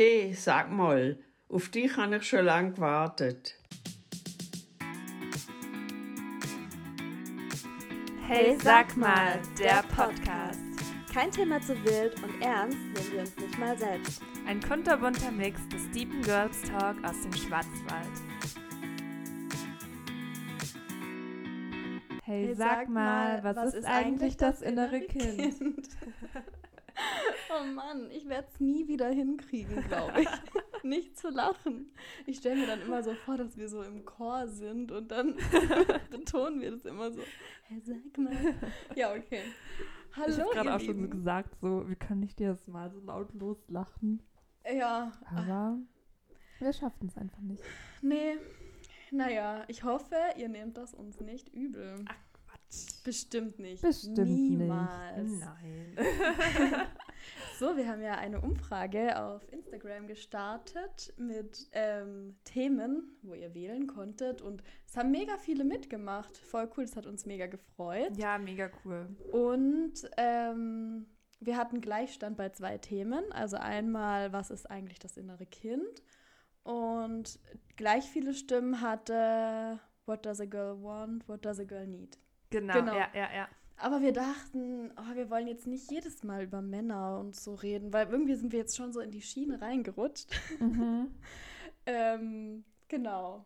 [0.00, 3.56] Hey, sag mal, auf dich habe ich schon lange gewartet.
[8.24, 10.60] Hey, sag mal, der Podcast.
[11.12, 14.22] Kein Thema zu wild und ernst nehmen wir uns nicht mal selbst.
[14.46, 18.22] Ein kunterbunter Mix des Deepen Girls Talk aus dem Schwarzwald.
[22.22, 25.56] Hey, sag, mal, was, ist, eigentlich das innere Kind?
[27.50, 30.28] oh Mann, ich werde es nie wieder hinkriegen, glaube ich.
[30.84, 31.90] Nicht zu lachen.
[32.26, 35.34] Ich stelle mir dann immer so vor, dass wir so im Chor sind und dann
[36.10, 37.20] betonen wir das immer so.
[37.64, 38.32] Hey, sag mal.
[38.94, 39.40] Ja, okay.
[40.14, 41.10] Hallo, Ich habe gerade auch schon Lieben.
[41.10, 44.22] gesagt, so, wir können nicht jedes Mal so laut loslachen.
[44.72, 45.78] Ja, Aber
[46.60, 47.62] wir schaffen es einfach nicht.
[48.02, 48.36] nee.
[49.10, 52.04] Naja, ich hoffe, ihr nehmt das uns nicht übel.
[52.06, 53.02] Ach, Quatsch.
[53.04, 53.80] Bestimmt nicht.
[53.82, 55.22] Bestimmt Niemals.
[55.30, 55.40] nicht.
[55.40, 55.96] Nein.
[57.58, 63.86] So, wir haben ja eine Umfrage auf Instagram gestartet mit ähm, Themen, wo ihr wählen
[63.86, 64.40] konntet.
[64.42, 66.36] Und es haben mega viele mitgemacht.
[66.36, 68.16] Voll cool, das hat uns mega gefreut.
[68.16, 69.08] ja, mega cool.
[69.32, 71.06] Und ähm,
[71.40, 73.24] wir hatten Gleichstand bei zwei Themen.
[73.32, 76.02] Also einmal, was ist eigentlich das innere Kind?
[76.62, 77.38] Und
[77.76, 82.18] gleich viele Stimmen hatte, what does a girl want, what does a girl need?
[82.50, 82.94] Genau, Genau.
[82.94, 83.48] ja, ja, ja.
[83.80, 87.92] Aber wir dachten, oh, wir wollen jetzt nicht jedes Mal über Männer und so reden,
[87.92, 90.30] weil irgendwie sind wir jetzt schon so in die Schiene reingerutscht.
[90.60, 91.14] Mhm.
[91.86, 93.44] ähm, genau.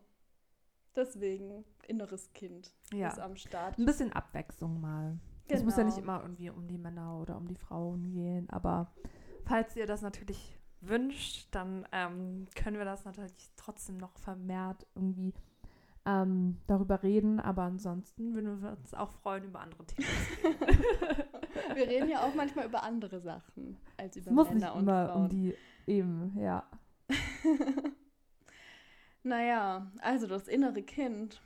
[0.95, 3.09] Deswegen, inneres Kind Ja.
[3.09, 3.77] ist am Start.
[3.77, 5.19] Ein bisschen Abwechslung mal.
[5.47, 5.93] Es muss ja Genau.
[5.95, 8.91] nicht immer irgendwie um die Männer oder um die Frauen gehen, aber
[9.45, 15.33] falls ihr das natürlich wünscht, dann ähm, können wir das natürlich trotzdem noch vermehrt irgendwie
[16.05, 20.07] ähm, darüber reden, aber ansonsten würden wir uns auch freuen über andere Themen.
[21.75, 25.07] Wir reden ja auch manchmal über andere Sachen als über muss nicht Männer und immer
[25.07, 25.21] Frauen.
[25.23, 25.55] um die
[25.87, 26.67] eben, ja.
[29.23, 31.41] Naja, also das innere Kind.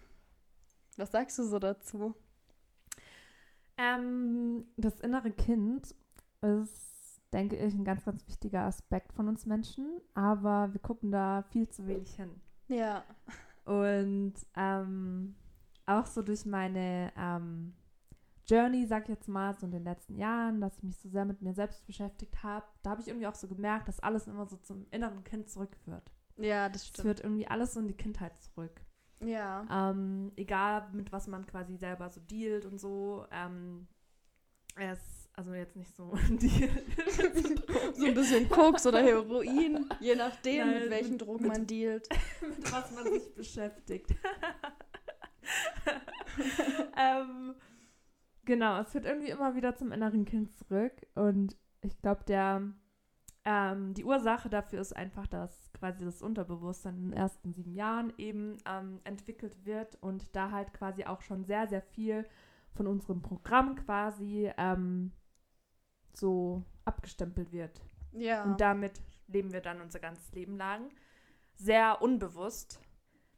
[0.98, 2.16] Was sagst du so dazu?
[3.78, 5.94] Ähm, das innere Kind
[6.42, 11.44] ist, denke ich, ein ganz, ganz wichtiger Aspekt von uns Menschen, aber wir gucken da
[11.52, 12.42] viel zu wenig hin.
[12.68, 13.04] Ja.
[13.68, 15.36] Und ähm,
[15.86, 17.74] auch so durch meine ähm,
[18.48, 21.26] Journey, sag ich jetzt mal, so in den letzten Jahren, dass ich mich so sehr
[21.26, 24.46] mit mir selbst beschäftigt habe, da habe ich irgendwie auch so gemerkt, dass alles immer
[24.48, 26.12] so zum inneren Kind zurückführt.
[26.38, 27.02] Ja, das Es stimmt.
[27.02, 28.82] führt irgendwie alles so in die Kindheit zurück.
[29.20, 29.66] Ja.
[29.92, 33.26] Ähm, egal mit was man quasi selber so dealt und so.
[33.32, 33.88] Ähm,
[34.76, 36.70] es, also jetzt nicht so Deal.
[37.94, 41.68] So ein bisschen Koks oder Heroin, je nachdem, Nein, mit welchen mit- Drogen mit- man
[41.68, 42.10] dealt.
[42.42, 44.10] mit was man sich beschäftigt.
[46.98, 47.56] ähm,
[48.46, 52.64] genau, es führt irgendwie immer wieder zum inneren Kind zurück und ich glaube, der
[53.46, 58.12] ähm, die Ursache dafür ist einfach, dass quasi das Unterbewusstsein in den ersten sieben Jahren
[58.18, 62.26] eben ähm, entwickelt wird und da halt quasi auch schon sehr, sehr viel
[62.74, 65.14] von unserem Programm quasi ähm,
[66.18, 67.82] so abgestempelt wird.
[68.14, 68.44] Ja.
[68.44, 70.90] Und damit leben wir dann unser ganzes Leben lang.
[71.56, 72.80] Sehr unbewusst,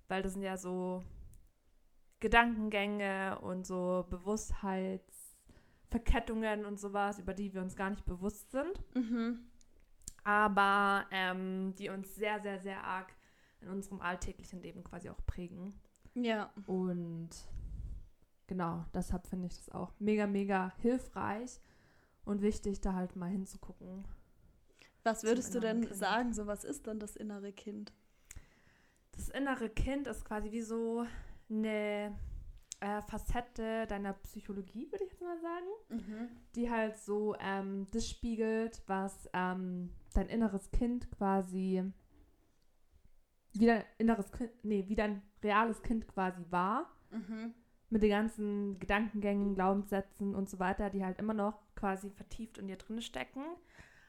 [0.07, 1.03] weil das sind ja so
[2.19, 9.39] Gedankengänge und so Bewusstheitsverkettungen und sowas, über die wir uns gar nicht bewusst sind, mhm.
[10.23, 13.15] aber ähm, die uns sehr, sehr, sehr arg
[13.61, 15.79] in unserem alltäglichen Leben quasi auch prägen.
[16.13, 16.51] Ja.
[16.65, 17.29] Und
[18.47, 21.61] genau, deshalb finde ich das auch mega, mega hilfreich
[22.29, 24.05] und wichtig, da halt mal hinzugucken.
[25.03, 25.95] Was würdest du denn Kind.
[25.95, 27.93] sagen, so was ist dann das innere Kind?
[29.13, 31.05] Das innere Kind ist quasi wie so
[31.49, 32.15] eine
[32.79, 36.29] äh, Facette deiner Psychologie, würde ich jetzt mal sagen, Mhm.
[36.55, 41.83] die halt so ähm, das spiegelt, was ähm, dein inneres Kind quasi
[43.53, 47.53] wie dein inneres Kind, nee, wie dein reales Kind quasi war, Mhm.
[47.89, 52.67] Mit den ganzen Gedankengängen, Glaubenssätzen und so weiter, die halt immer noch quasi vertieft in
[52.67, 53.43] dir drin stecken,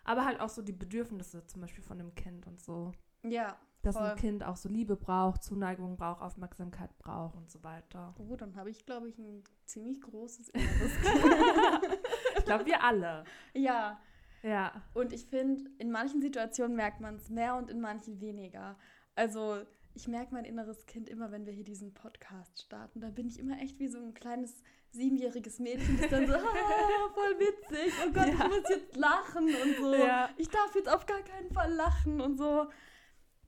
[0.04, 2.92] aber halt auch so die Bedürfnisse zum Beispiel von dem Kind und so.
[3.22, 3.56] Ja.
[3.82, 4.09] dass Voll.
[4.10, 8.15] ein Kind auch so Liebe braucht, Zuneigung braucht, Aufmerksamkeit braucht und so weiter.
[8.18, 11.98] Oh, dann habe ich, glaube ich, ein ziemlich großes inneres Kind.
[12.38, 13.24] Ich glaube, wir alle.
[13.54, 13.98] ja.
[14.42, 14.72] Ja.
[14.94, 18.78] Und ich finde, in manchen Situationen merkt man es mehr und in manchen weniger.
[19.15, 19.59] Also
[19.95, 23.01] ich merke mein inneres Kind immer, wenn wir hier diesen Podcast starten.
[23.01, 27.10] Da bin ich immer echt wie so ein kleines siebenjähriges Mädchen, das dann so, ah,
[27.15, 28.48] voll witzig, oh Gott, ich Ja.
[28.48, 29.95] muss jetzt lachen und so.
[29.95, 30.31] Ja.
[30.37, 32.66] Ich darf jetzt auf gar keinen Fall lachen und so.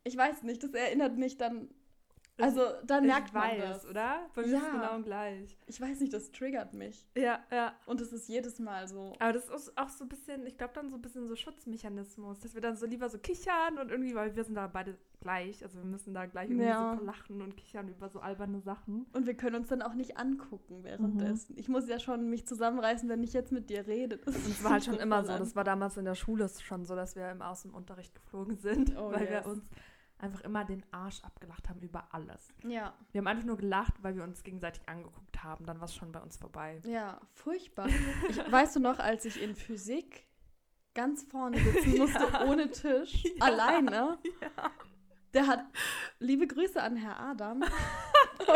[0.05, 1.69] Ich weiß nicht, das erinnert mich dann
[2.41, 3.87] Also dann merkt man weiß, das.
[3.87, 4.27] oder?
[4.35, 4.71] Bei mir ist es Ja.
[4.71, 5.57] genau gleich.
[5.67, 7.07] Ich weiß nicht, das triggert mich.
[7.17, 7.75] Ja, ja.
[7.87, 9.13] Und es ist jedes Mal so.
[9.21, 12.41] Aber das ist auch so ein bisschen, ich glaube dann so ein bisschen so Schutzmechanismus,
[12.41, 15.63] dass wir dann so lieber so kichern und irgendwie, weil wir sind da beide gleich,
[15.63, 16.97] also wir müssen da gleich irgendwie Ja.
[16.99, 19.07] so lachen und kichern über so alberne Sachen.
[19.13, 21.57] Und wir können uns dann auch nicht angucken währenddessen.
[21.59, 24.17] Ich muss ja schon mich zusammenreißen, wenn ich jetzt mit dir rede.
[24.19, 26.85] Das Und es war halt schon immer so, das war damals in der Schule schon
[26.85, 27.29] so, dass wir
[27.63, 29.45] dem Unterricht geflogen sind, Oh, weil yes.
[29.45, 29.65] wir uns
[30.23, 32.53] einfach immer den Arsch abgelacht haben über alles.
[32.65, 35.95] Ja, Wir haben einfach nur gelacht, weil wir uns gegenseitig angeguckt haben, dann war es
[35.95, 36.81] schon bei uns vorbei.
[36.85, 37.89] ja, furchtbar.
[38.29, 40.27] Ich, weißt du noch, als ich in Physik
[40.95, 44.19] ganz vorne sitzen musste, ohne Tisch, alleine,
[45.35, 45.65] der hat,
[46.19, 47.65] liebe Grüße an Herr Adam,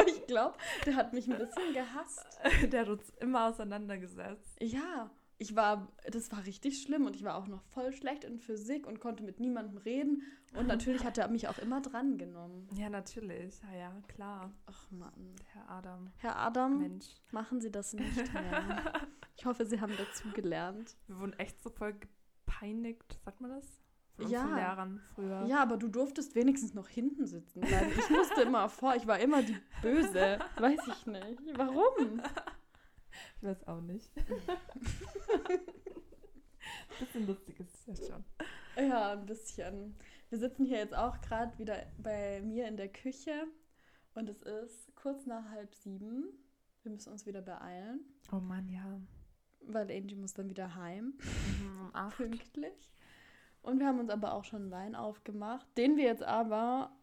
[0.06, 2.26] ich glaube, der hat mich ein bisschen gehasst.
[2.70, 4.56] Der hat uns immer auseinandergesetzt.
[4.60, 8.38] Ja, ich war, das war richtig schlimm und ich war auch noch voll schlecht in
[8.38, 10.23] Physik und konnte mit niemandem reden.
[10.55, 12.69] Und natürlich hat er mich auch immer drangenommen.
[12.75, 13.61] Ja, natürlich.
[13.71, 14.50] Ja, ja, klar.
[14.67, 15.35] Ach Mann.
[15.53, 16.11] Herr Adam.
[16.19, 17.06] Herr Adam, Mensch.
[17.33, 18.93] machen Sie das nicht mehr.
[19.38, 20.97] Ich hoffe, Sie haben dazu gelernt.
[21.09, 23.67] Wir wurden echt so voll gepeinigt, sagt man das?
[24.17, 24.47] Von Ja.
[24.56, 25.44] Lehrern früher.
[25.44, 27.93] Ja, aber du durftest wenigstens noch hinten sitzen bleiben.
[27.99, 30.38] Ich musste immer vor, ich war immer die Böse.
[30.59, 31.43] Weiß ich nicht.
[31.55, 32.23] Warum?
[33.36, 34.10] Ich weiß auch nicht.
[36.98, 38.24] Bisschen lustig ist es ja schon.
[38.88, 39.96] Ja, ein bisschen.
[40.30, 43.46] Wir sitzen hier jetzt auch gerade wieder bei mir in der Küche
[44.14, 46.24] und es ist kurz nach halb sieben.
[46.82, 48.00] Wir müssen uns wieder beeilen,
[48.32, 49.00] Oh Mann, ja.
[49.60, 51.14] weil Angie muss dann wieder heim,
[51.60, 52.16] Mhm, um acht.
[52.16, 52.92] pünktlich.
[53.62, 56.95] Und wir haben uns aber auch schon einen Wein aufgemacht, den wir jetzt aber,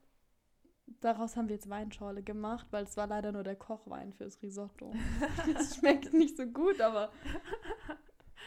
[1.01, 4.93] daraus haben wir jetzt Weinschorle gemacht, weil es war leider nur der Kochwein fürs Risotto.
[5.57, 7.11] Es schmeckt nicht so gut, aber...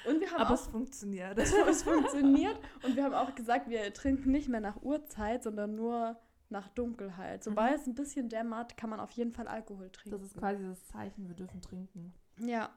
[0.06, 1.36] Und wir haben Aber auch es funktioniert.
[1.38, 2.58] es, es funktioniert.
[2.84, 6.16] Und wir haben auch gesagt, wir trinken nicht mehr nach Uhrzeit, sondern nur
[6.48, 7.42] nach Dunkelheit.
[7.42, 10.10] Sobald es ein bisschen dämmert, kann man auf jeden Fall Alkohol trinken.
[10.18, 12.14] Das ist quasi das Zeichen, wir dürfen trinken.
[12.38, 12.70] ja.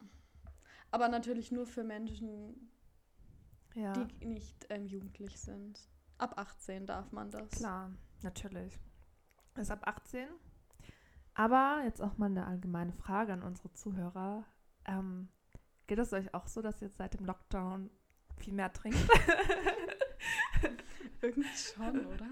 [0.91, 2.71] Aber natürlich nur für Menschen,
[3.75, 3.93] Ja.
[3.93, 5.87] die nicht ähm, jugendlich sind.
[6.17, 7.51] Ab 18 darf man das.
[7.51, 7.91] Klar,
[8.23, 8.79] natürlich.
[9.59, 10.27] Ist ab 18.
[11.35, 14.45] Aber jetzt auch mal eine allgemeine Frage an unsere Zuhörer.
[14.85, 15.27] Ähm,
[15.87, 17.89] geht es euch auch so, dass ihr jetzt seit dem Lockdown
[18.37, 18.97] viel mehr trinkt?
[21.21, 22.27] Irgendwie schon, oder?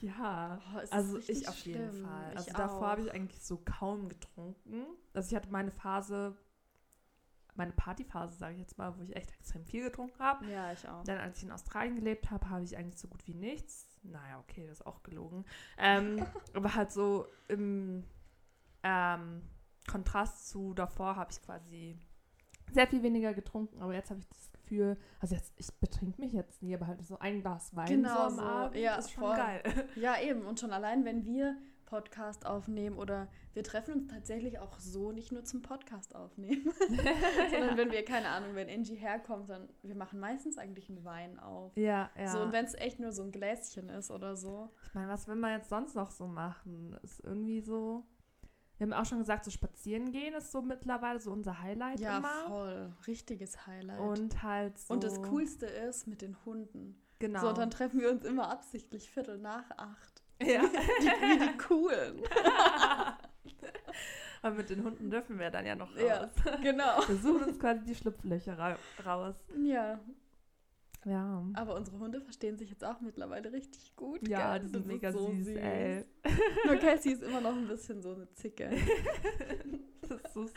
[0.00, 0.58] ja.
[0.74, 2.04] Oh, Also ich auf jeden schlimm.
[2.06, 2.30] Fall.
[2.32, 2.82] Ich Also davor auch.
[2.92, 4.86] habe ich eigentlich so kaum getrunken.
[5.14, 6.36] Also ich hatte meine Phase,
[7.54, 10.46] meine Partyphase, sage ich jetzt mal, wo ich echt extrem viel getrunken habe.
[10.46, 11.04] Ja, ich auch.
[11.04, 13.86] Dann, als ich in Australien gelebt habe, habe ich eigentlich so gut wie nichts.
[14.02, 15.44] Naja, okay, das ist auch gelogen.
[15.78, 18.04] Ähm, aber halt so im
[18.82, 19.42] ähm,
[19.90, 21.98] Kontrast zu davor habe ich quasi
[22.72, 23.82] sehr viel weniger getrunken.
[23.82, 27.04] Aber jetzt habe ich das Gefühl, also jetzt, ich betrink mich jetzt nie, aber halt
[27.04, 29.36] so ein Glas Wein Genau so am Abend ja, ist schon voll.
[29.36, 29.62] geil.
[29.96, 30.46] Ja, eben.
[30.46, 31.56] Und schon allein, wenn wir
[31.92, 36.72] Podcast aufnehmen oder wir treffen uns tatsächlich auch so nicht nur zum Podcast aufnehmen,
[37.50, 41.38] sondern wenn wir, keine Ahnung, wenn Angie herkommt, dann wir machen meistens eigentlich einen Wein
[41.38, 41.76] auf.
[41.76, 42.28] ja, ja.
[42.28, 44.70] So, und wenn es echt nur so ein Gläschen ist oder so.
[44.86, 46.98] ich meine, was will man jetzt sonst noch so machen?
[47.02, 48.06] Ist irgendwie so.
[48.78, 52.16] Wir haben auch schon gesagt, so spazieren gehen ist so mittlerweile so unser Highlight Ja,
[52.16, 52.46] immer.
[52.48, 52.92] voll.
[53.06, 54.00] Richtiges Highlight.
[54.00, 54.94] Und halt so.
[54.94, 56.98] Und das Coolste ist mit den Hunden.
[57.18, 57.40] Genau.
[57.40, 60.21] So, dann treffen wir uns immer absichtlich Viertel nach acht.
[60.46, 60.62] Ja.
[61.00, 62.22] Die, wie die coolen.
[64.42, 66.02] Aber mit den Hunden dürfen wir dann ja noch raus.
[66.04, 66.28] Ja,
[66.62, 66.98] genau.
[67.06, 69.36] Wir suchen uns quasi die Schlupflöcher ra raus.
[69.62, 70.00] Ja,
[71.04, 71.44] Ja.
[71.54, 74.26] aber unsere Hunde verstehen sich jetzt auch mittlerweile richtig gut.
[74.26, 74.60] Ja, gell?
[74.60, 76.04] die Das sind ist mega so süß, ey.
[76.66, 78.70] Nur Cassie ist immer noch ein bisschen so eine Zicke.
[80.00, 80.54] Das ist so süß.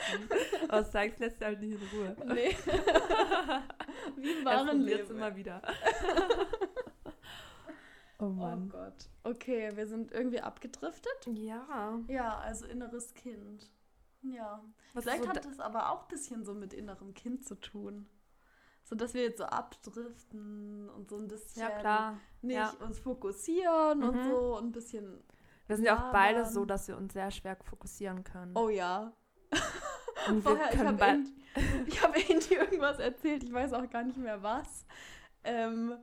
[0.68, 2.16] Aber Sykes lässt sie halt nicht in Ruhe.
[2.34, 2.56] Nee.
[4.18, 5.12] Wie wahren probiert Leben.
[5.16, 5.62] immer wieder.
[8.20, 8.70] Oh Oh Mann.
[8.70, 9.10] Gott.
[9.24, 11.28] Okay, wir sind irgendwie abgedriftet.
[11.34, 12.00] Ja.
[12.08, 13.72] Ja, also inneres Kind.
[14.22, 14.64] Ja.
[14.94, 17.56] Was Vielleicht so hat da- das aber auch ein bisschen so mit innerem Kind zu
[17.56, 18.08] tun.
[18.84, 22.20] So dass wir jetzt so abdriften und so ein bisschen ja, klar.
[22.42, 22.70] nicht Ja.
[22.86, 24.30] uns fokussieren und Mhm.
[24.30, 25.24] so und ein bisschen.
[25.68, 28.56] Wir sind ja auch beide so, dass wir uns sehr schwer fokussieren können.
[28.56, 29.12] Oh ja.
[30.28, 31.18] Und wir Vorher, ich können habe beide.
[31.20, 31.34] Andy,
[31.88, 34.86] ich hab irgendwas erzählt, ich weiß auch gar nicht mehr was.
[35.44, 35.96] Ähm,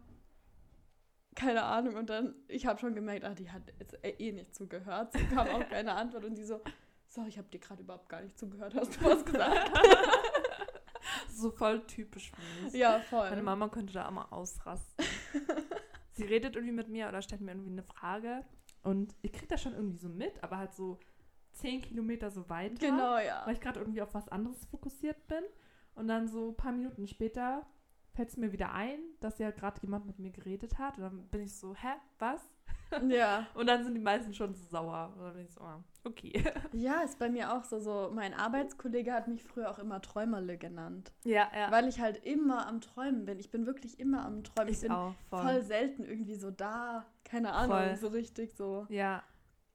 [1.34, 1.96] keine Ahnung.
[1.96, 5.12] Und dann, ich habe schon gemerkt, ah, die hat jetzt eh- eh nicht zugehört.
[5.12, 6.60] Sie kam auch keine Antwort und die so,
[7.06, 8.74] sorry, ich habe dir gerade überhaupt gar nicht zugehört.
[8.74, 9.70] Hast du was gesagt?
[11.28, 12.74] So voll typisch für mich.
[12.74, 13.28] ja, voll.
[13.30, 15.04] Meine Mama könnte da immer ausrasten.
[16.12, 18.44] Sie redet irgendwie mit mir oder stellt mir irgendwie eine Frage
[18.82, 21.00] und ich krieg das schon irgendwie so mit, aber halt so
[21.52, 23.42] zehn Kilometer so weiter, Genau, ja.
[23.46, 25.42] weil ich gerade irgendwie auf was anderes fokussiert bin.
[25.94, 27.66] Und dann so ein paar Minuten später
[28.14, 30.96] fällt es mir wieder ein, dass ja gerade jemand mit mir geredet hat.
[30.98, 32.40] Und dann bin ich so, hä, was?
[33.08, 33.46] Ja.
[33.54, 35.14] Und dann sind die meisten schon so sauer.
[35.16, 36.44] Und dann bin ich so, ah, okay.
[36.72, 37.78] Ja, ist bei mir auch so.
[37.78, 38.10] so.
[38.12, 41.10] Mein Arbeitskollege hat mich früher auch immer Träumerle genannt.
[41.24, 41.70] Ja, ja.
[41.70, 43.38] Weil ich halt immer am Träumen bin.
[43.38, 44.68] Ich bin wirklich immer am Träumen.
[44.70, 45.40] Ich, ich bin auch voll.
[45.42, 45.62] voll.
[45.62, 47.06] selten irgendwie so da.
[47.24, 47.96] Keine Ahnung, Voll.
[47.96, 48.86] so richtig so.
[48.90, 49.22] Ja.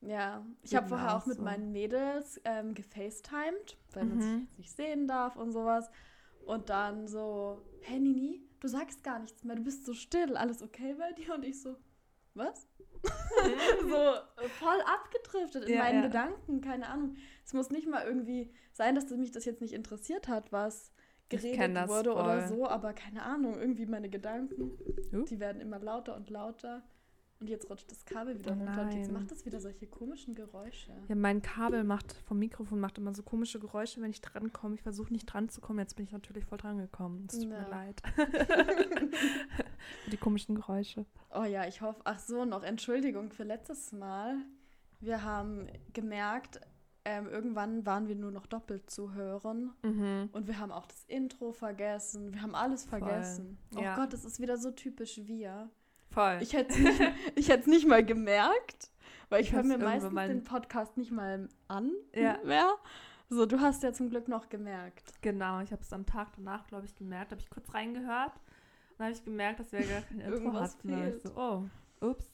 [0.02, 1.44] Ja, ich habe vorher auch auch mit so.
[1.44, 4.42] meinen Mädels ähm, gefacetimed, weil man sich Mhm.
[4.44, 5.90] jetzt nicht sehen darf und sowas.
[6.48, 10.62] Und dann so, hey Nini, du sagst gar nichts mehr, du bist so still, alles
[10.64, 11.34] okay bei dir?
[11.36, 11.76] Und ich so,
[12.34, 12.68] was?
[13.84, 14.14] so
[14.60, 16.08] voll abgedriftet in Ja, meinen ja.
[16.08, 17.16] Gedanken, keine Ahnung.
[17.46, 20.92] Es muss nicht mal irgendwie sein, dass mich das jetzt nicht interessiert hat, was
[21.30, 22.58] geredet wurde oder voll.
[22.58, 24.78] so, aber keine Ahnung, irgendwie meine Gedanken,
[25.12, 25.26] Huh?
[25.26, 26.84] die werden immer lauter und lauter.
[27.40, 30.34] Und jetzt rutscht das Kabel wieder Oh runter und jetzt macht es wieder solche komischen
[30.34, 30.92] Geräusche.
[31.08, 34.74] Ja, mein Kabel macht vom Mikrofon macht immer so komische Geräusche, wenn ich dran komme.
[34.74, 35.78] Ich versuche nicht dran zu kommen.
[35.78, 37.28] Jetzt bin ich natürlich voll dran gekommen.
[37.30, 37.62] Es tut Ja.
[37.62, 38.02] mir leid.
[40.12, 41.06] Die komischen Geräusche.
[41.34, 42.02] Oh ja, ich hoffe.
[42.06, 44.38] Ach so, noch Entschuldigung für letztes Mal.
[45.00, 46.60] Wir haben gemerkt,
[47.06, 49.72] ähm, irgendwann waren wir nur noch doppelt zu hören.
[49.84, 50.30] Mhm.
[50.32, 52.34] Und wir haben auch das Intro vergessen.
[52.34, 53.00] Wir haben alles Voll.
[53.00, 53.58] vergessen.
[53.76, 53.96] Oh Ja.
[53.96, 55.70] Gott, das ist wieder so typisch wir.
[56.18, 56.40] Voll.
[56.42, 57.02] Ich hätte es nicht,
[57.62, 58.90] ich nicht mal gemerkt,
[59.30, 62.40] weil ich Ich höre mir meistens mal- den Podcast nicht mal an Ja.
[62.44, 62.74] mehr.
[63.30, 65.14] So, du hast ja zum Glück noch gemerkt.
[65.22, 67.32] Genau, ich habe es am Tag danach, glaube ich, gemerkt.
[67.32, 68.32] habe ich kurz reingehört.
[68.98, 70.92] Dann habe ich gemerkt, dass wir gar kein Intro Irgendwas hatten.
[70.92, 71.22] War ich fehlt.
[71.22, 71.64] so, oh,
[72.08, 72.26] ups.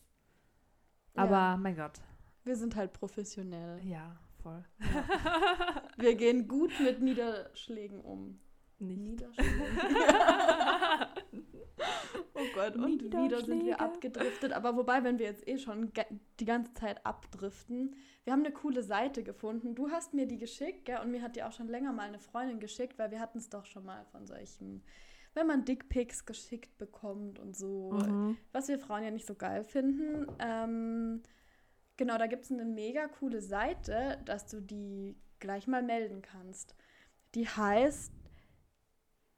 [1.16, 1.24] Ja.
[1.24, 2.00] Aber mein Gott,
[2.46, 3.82] Wir sind halt professionell.
[3.86, 4.64] ja, voll.
[5.98, 8.40] Wir gehen gut mit Niederschlägen um.
[8.84, 9.24] Nicht.
[12.36, 14.54] Oh Gott, und wieder sind wir abgedriftet.
[14.54, 15.92] Aber wobei, wenn wir jetzt eh schon
[16.40, 19.76] die ganze Zeit abdriften, wir haben eine coole Seite gefunden.
[19.76, 21.00] Du hast mir die geschickt, gell?
[21.00, 23.50] Und mir hat die auch schon länger mal eine Freundin geschickt, weil wir hatten es
[23.50, 24.84] doch schon mal von solchen,
[25.34, 28.38] wenn man Dickpics geschickt bekommt und so, Mhm.
[28.52, 30.28] was wir Frauen ja nicht so geil finden.
[30.40, 31.22] Ähm,
[31.98, 36.76] genau, da gibt es eine mega coole Seite, dass du die gleich mal melden kannst.
[37.36, 38.12] Die heißt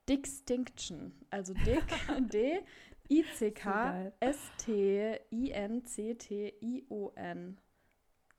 [0.09, 1.13] Dickstinction.
[1.29, 1.83] Also Dick,
[2.31, 2.59] D,
[3.09, 4.13] I, C, So K, geil.
[4.19, 7.57] S, T, I, N, C, T, I, O, N.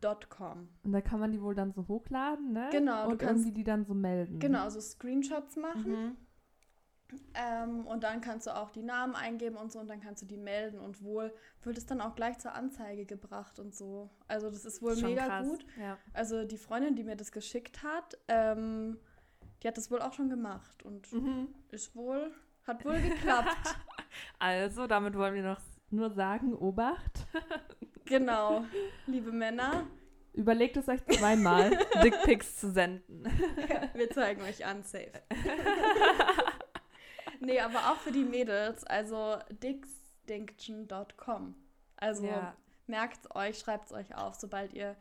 [0.03, 0.69] Dot com.
[0.85, 2.69] Und da kann man die wohl dann so hochladen, ne?
[2.71, 4.39] Genau, Und kannst- irgendwie die dann so melden.
[4.39, 5.91] Genau, also Screenshots machen.
[5.91, 6.17] Mhm.
[7.35, 10.27] Ähm, und dann kannst du auch die Namen eingeben und so und dann kannst du
[10.27, 11.33] die melden und wohl
[11.63, 14.11] wird es dann auch gleich zur Anzeige gebracht und so.
[14.27, 15.47] Also das ist wohl schon mega krass.
[15.47, 15.65] gut.
[15.81, 15.97] Ja.
[16.13, 18.99] Also die Freundin, die mir das geschickt hat, ähm,
[19.67, 21.49] die hat das wohl auch schon gemacht und Mhm.
[21.73, 22.31] ist wohl,
[22.69, 23.51] hat wohl geklappt.
[24.39, 25.59] Also, damit wollen wir noch
[25.91, 27.27] nur sagen, Obacht.
[28.05, 28.65] genau,
[29.07, 29.89] liebe Männer,
[30.35, 31.71] Überlegt es euch zweimal,
[32.05, 33.25] Dickpics zu senden.
[33.95, 35.11] wir zeigen euch an, safe.
[37.41, 41.57] nee, aber auch für die Mädels, also dickstinction.com.
[41.97, 42.55] Also Ja.
[42.87, 44.95] merkt euch, schreibt es euch auf, sobald ihr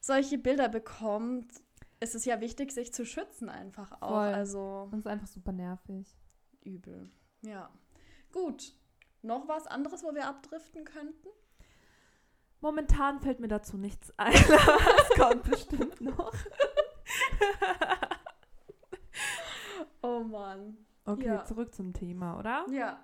[0.00, 1.50] solche Bilder bekommt.
[2.00, 4.08] Ist Es ja wichtig, sich zu schützen einfach auch.
[4.08, 4.34] Voll.
[4.34, 6.06] Also Das ist einfach super nervig.
[6.64, 7.10] übel.
[7.42, 7.70] Ja.
[8.32, 8.74] Gut.
[9.22, 11.28] Noch was anderes, wo wir abdriften könnten?
[12.62, 16.32] Momentan fällt mir dazu nichts ein, aber es kommt bestimmt noch.
[20.02, 20.76] Oh Mann.
[21.04, 21.44] Okay, Ja.
[21.44, 22.66] zurück zum Thema, oder?
[22.70, 23.02] Ja.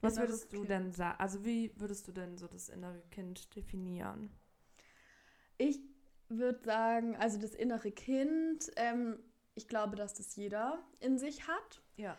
[0.00, 0.70] Was Inneres würdest du Kind.
[0.70, 1.18] denn sagen?
[1.18, 4.30] Also wie würdest du denn so das innere Kind definieren?
[5.56, 5.80] Ich
[6.28, 9.18] würde sagen, also das innere Kind, ähm,
[9.54, 11.82] ich glaube, dass das jeder in sich hat.
[11.96, 12.16] Ja.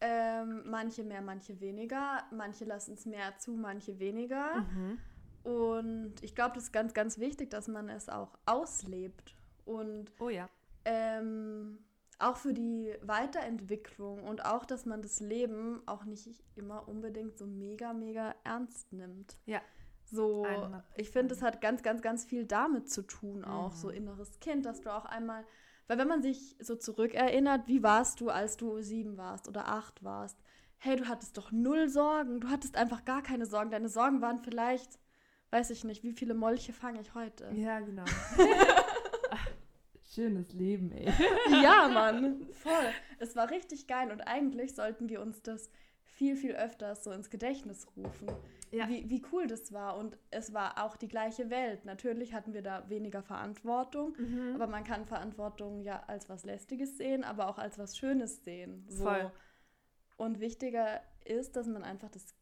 [0.00, 2.24] Ähm, manche mehr, manche weniger.
[2.32, 4.56] Manche lassen es mehr zu, manche weniger.
[4.56, 4.98] Mhm.
[5.44, 9.36] Und ich glaube, das ist ganz, ganz wichtig, dass man es auch auslebt.
[9.64, 10.48] Und Oh ja.
[10.84, 11.78] ähm,
[12.18, 17.46] auch für die Weiterentwicklung und auch, dass man das Leben auch nicht immer unbedingt so
[17.46, 19.36] mega, mega ernst nimmt.
[19.46, 19.60] Ja.
[20.12, 20.82] So, 100%.
[20.96, 23.76] ich finde, es hat ganz, ganz, ganz viel damit zu tun, auch Mhm.
[23.76, 25.44] so inneres Kind, dass du auch einmal,
[25.88, 30.04] weil wenn man sich so zurückerinnert, wie warst du, als du sieben warst oder acht
[30.04, 30.38] warst?
[30.78, 33.70] Hey, du hattest doch null Sorgen, du hattest einfach gar keine Sorgen.
[33.70, 34.98] Deine Sorgen waren vielleicht,
[35.50, 37.50] weiß ich nicht, wie viele Molche fange ich heute?
[37.54, 38.04] Ja, genau.
[40.14, 41.10] Schönes Leben, ey.
[41.62, 42.90] Ja, Mann, voll.
[43.18, 45.70] Es war richtig geil und eigentlich sollten wir uns das
[46.12, 48.28] viel, viel öfters so ins Gedächtnis rufen,
[48.70, 48.88] Ja.
[48.88, 49.96] wie, wie cool das war.
[49.96, 51.84] Und es war auch die gleiche Welt.
[51.84, 54.52] Natürlich hatten wir da weniger Verantwortung, Mhm.
[54.54, 58.84] aber man kann Verantwortung ja als was Lästiges sehen, aber auch als was Schönes sehen.
[58.88, 59.04] So.
[59.04, 59.30] Voll.
[60.16, 62.34] Und wichtiger ist, dass man einfach das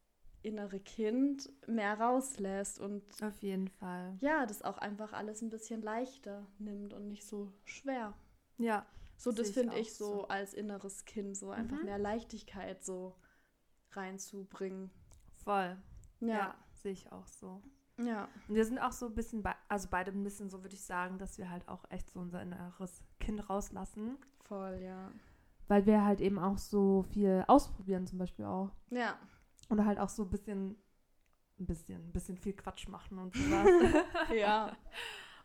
[0.43, 4.17] innere Kind mehr rauslässt und Auf jeden Fall.
[4.21, 8.15] ja, das auch einfach alles ein bisschen leichter nimmt und nicht so schwer.
[8.59, 8.87] Ja.
[9.17, 10.29] So, das finde ich so, so.
[10.29, 11.85] als inneres Kind, so einfach Mhm.
[11.85, 13.15] mehr Leichtigkeit so
[13.97, 14.91] reinzubringen.
[15.45, 15.77] Voll.
[16.21, 16.29] Ja.
[16.29, 17.63] Ja, sehe ich auch so.
[17.99, 18.29] Ja.
[18.49, 20.83] Und wir sind auch so ein bisschen, bei, also beide ein bisschen so, würde ich
[20.83, 24.17] sagen, dass wir halt auch echt so unser inneres Kind rauslassen.
[24.45, 25.11] Voll, ja.
[25.69, 28.71] Weil wir halt eben auch so viel ausprobieren, zum Beispiel auch.
[28.91, 29.19] Ja.
[29.69, 30.77] Und halt auch so ein bisschen,
[31.59, 33.69] ein bisschen, ein bisschen viel Quatsch machen und sowas.
[34.35, 34.77] Ja.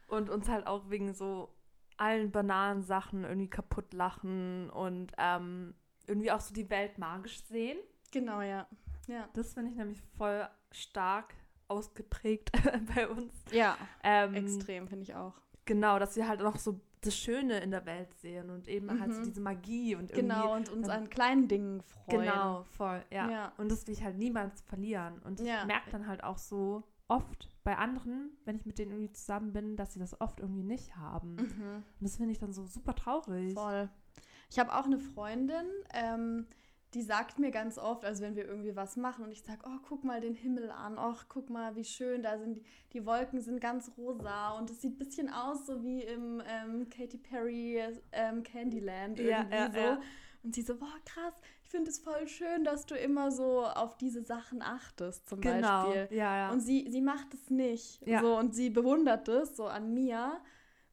[0.08, 1.54] und uns halt auch wegen so
[1.98, 5.76] allen banalen Sachen irgendwie kaputt lachen und ähm,
[6.08, 7.78] irgendwie auch so die Welt magisch sehen.
[8.20, 8.68] Genau, ja.
[9.08, 9.28] Ja.
[9.34, 11.36] Das finde ich nämlich voll stark
[11.68, 12.52] ausgeprägt
[12.96, 13.34] bei uns.
[13.52, 13.78] Ja.
[14.04, 15.34] Ähm, Extrem, finde ich auch.
[15.66, 19.14] Genau, dass wir halt noch so das Schöne in der Welt sehen und eben halt
[19.14, 19.24] so Mhm.
[19.26, 20.22] diese Magie und irgendwie.
[20.22, 22.22] Genau, und uns dann- an kleinen Dingen freuen.
[22.22, 23.30] Genau, voll, ja.
[23.30, 23.54] Ja.
[23.58, 25.20] Und das will ich halt niemals verlieren.
[25.20, 25.66] Und ich Ja.
[25.66, 29.76] merke dann halt auch so oft bei anderen, wenn ich mit denen irgendwie zusammen bin,
[29.76, 31.38] dass sie das oft irgendwie nicht haben.
[31.38, 31.84] Und Mhm.
[32.00, 33.54] das finde ich dann so super traurig.
[33.54, 33.90] Voll.
[34.50, 36.48] Ich habe auch eine Freundin, ähm,
[36.96, 39.80] die sagt mir ganz oft, also wenn wir irgendwie was machen und ich sage, oh,
[39.88, 43.42] guck mal den Himmel an, oh, guck mal, wie schön, da sind die, die Wolken
[43.42, 47.82] sind ganz rosa und es sieht ein bisschen aus, so wie im ähm, Katy Perry
[48.14, 49.78] ähm, Candyland Ja, irgendwie ja, so.
[49.80, 50.02] ja.
[50.44, 51.34] Und sie so, boah, krass,
[51.64, 55.92] ich finde es voll schön, dass du immer so auf diese Sachen achtest, zum Genau.
[55.92, 56.18] Beispiel.
[56.18, 56.52] Ja, ja.
[56.52, 58.06] Und sie, sie macht es nicht.
[58.08, 58.22] Ja.
[58.22, 60.40] So, und sie bewundert es so an mir.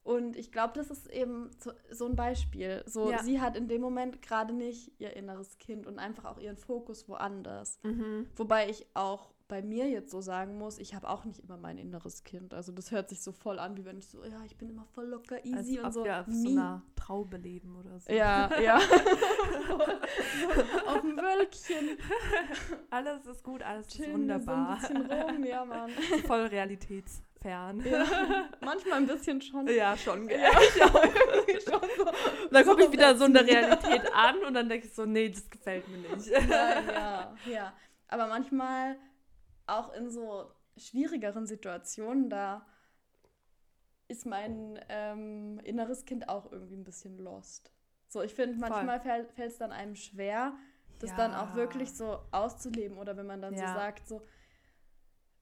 [0.05, 2.83] Und ich glaube, das ist eben so, so ein Beispiel.
[2.87, 3.23] So, Ja.
[3.23, 7.09] sie hat in dem Moment gerade nicht ihr inneres Kind und einfach auch ihren Fokus
[7.09, 7.79] woanders.
[7.83, 8.27] mhm.
[8.37, 11.77] Wobei ich auch bei mir jetzt so sagen muss, ich habe auch nicht immer mein
[11.77, 12.55] inneres Kind.
[12.55, 14.87] Also das hört sich so voll an, wie wenn ich so, ja, ich bin immer
[14.87, 16.05] voll locker, easy Als und so.
[16.05, 16.53] wir auf so Nie.
[16.53, 18.11] einer Traube leben oder so.
[18.13, 18.79] Ja, ja.
[20.87, 21.99] auf dem Wölkchen.
[22.91, 24.79] Alles ist gut, alles ist Chillen wir so ein wunderbar.
[24.79, 25.91] bisschen rum, ja, Mann.
[26.27, 26.47] Voll
[27.45, 27.85] realitätsfern.
[27.85, 29.67] Ja, manchmal ein bisschen schon.
[29.69, 30.29] Ja, schon.
[30.29, 31.03] Ja, ich auch
[31.81, 32.05] schon so.
[32.51, 33.47] Dann komme ich wieder so in der.
[33.47, 36.31] Realität an und dann denke ich so, nee, das gefällt mir nicht.
[36.31, 37.73] Nein, ja, ja.
[38.09, 38.97] Aber manchmal
[39.67, 42.67] auch in so schwierigeren Situationen, da
[44.09, 47.73] ist mein ähm, inneres Kind auch irgendwie ein bisschen lost.
[48.09, 50.53] So, ich finde, manchmal fällt es dann einem schwer,
[50.99, 52.99] das dann auch wirklich so auszuleben.
[52.99, 53.69] Oder wenn man dann Ja.
[53.69, 54.23] so sagt, so,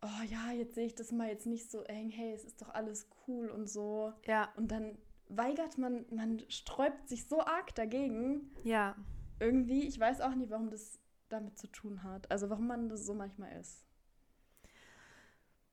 [0.02, 2.71] oh ja, jetzt sehe ich das mal jetzt nicht so eng, hey, es ist doch
[2.71, 4.12] alles cool und so.
[4.26, 8.97] Ja, Und dann weigert man, man sträubt sich so arg dagegen, ja.
[9.39, 12.30] irgendwie, ich weiß auch nicht, warum das damit zu tun hat.
[12.30, 13.84] Also warum man das so manchmal ist.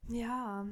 [0.10, 0.66] Ja.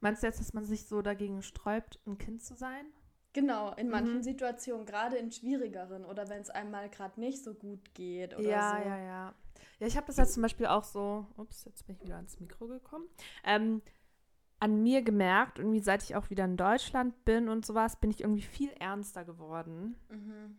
[0.00, 2.86] Meinst du jetzt, dass man sich so dagegen sträubt, ein Kind zu sein?
[3.32, 4.22] Genau, in manchen Mhm.
[4.22, 8.42] Situationen, gerade in schwierigeren oder wenn es einem mal gerade nicht so gut geht oder
[8.48, 8.76] ja, so.
[8.76, 8.98] ja, ja.
[8.98, 9.34] Ja,
[9.86, 12.66] ich habe das jetzt zum Beispiel auch so, ups, jetzt bin ich wieder ans Mikro
[12.66, 13.06] gekommen,
[13.44, 13.82] ähm,
[14.58, 18.20] an mir gemerkt, irgendwie seit ich auch wieder in Deutschland bin und sowas, bin ich
[18.20, 20.56] irgendwie viel ernster geworden Mhm.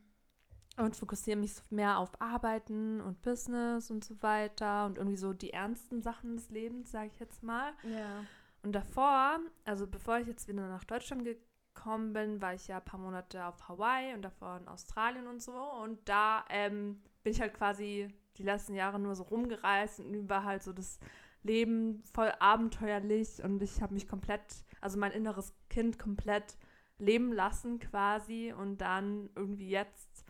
[0.77, 5.53] und fokussiere mich mehr auf Arbeiten und Business und so weiter und irgendwie so die
[5.53, 7.73] ernsten Sachen des Lebens, sage ich jetzt mal.
[7.83, 8.23] Ja.
[8.63, 12.85] Und davor, also bevor ich jetzt wieder nach Deutschland gekommen bin, war ich ja ein
[12.85, 15.53] paar Monate auf Hawaii und davor in Australien und so.
[15.53, 18.07] Und da ähm, bin ich halt quasi
[18.37, 20.99] die letzten Jahre nur so rumgereist und über halt so das
[21.43, 26.57] Leben voll abenteuerlich und ich habe mich komplett, also mein inneres Kind komplett
[26.99, 30.23] leben lassen quasi und dann irgendwie jetzt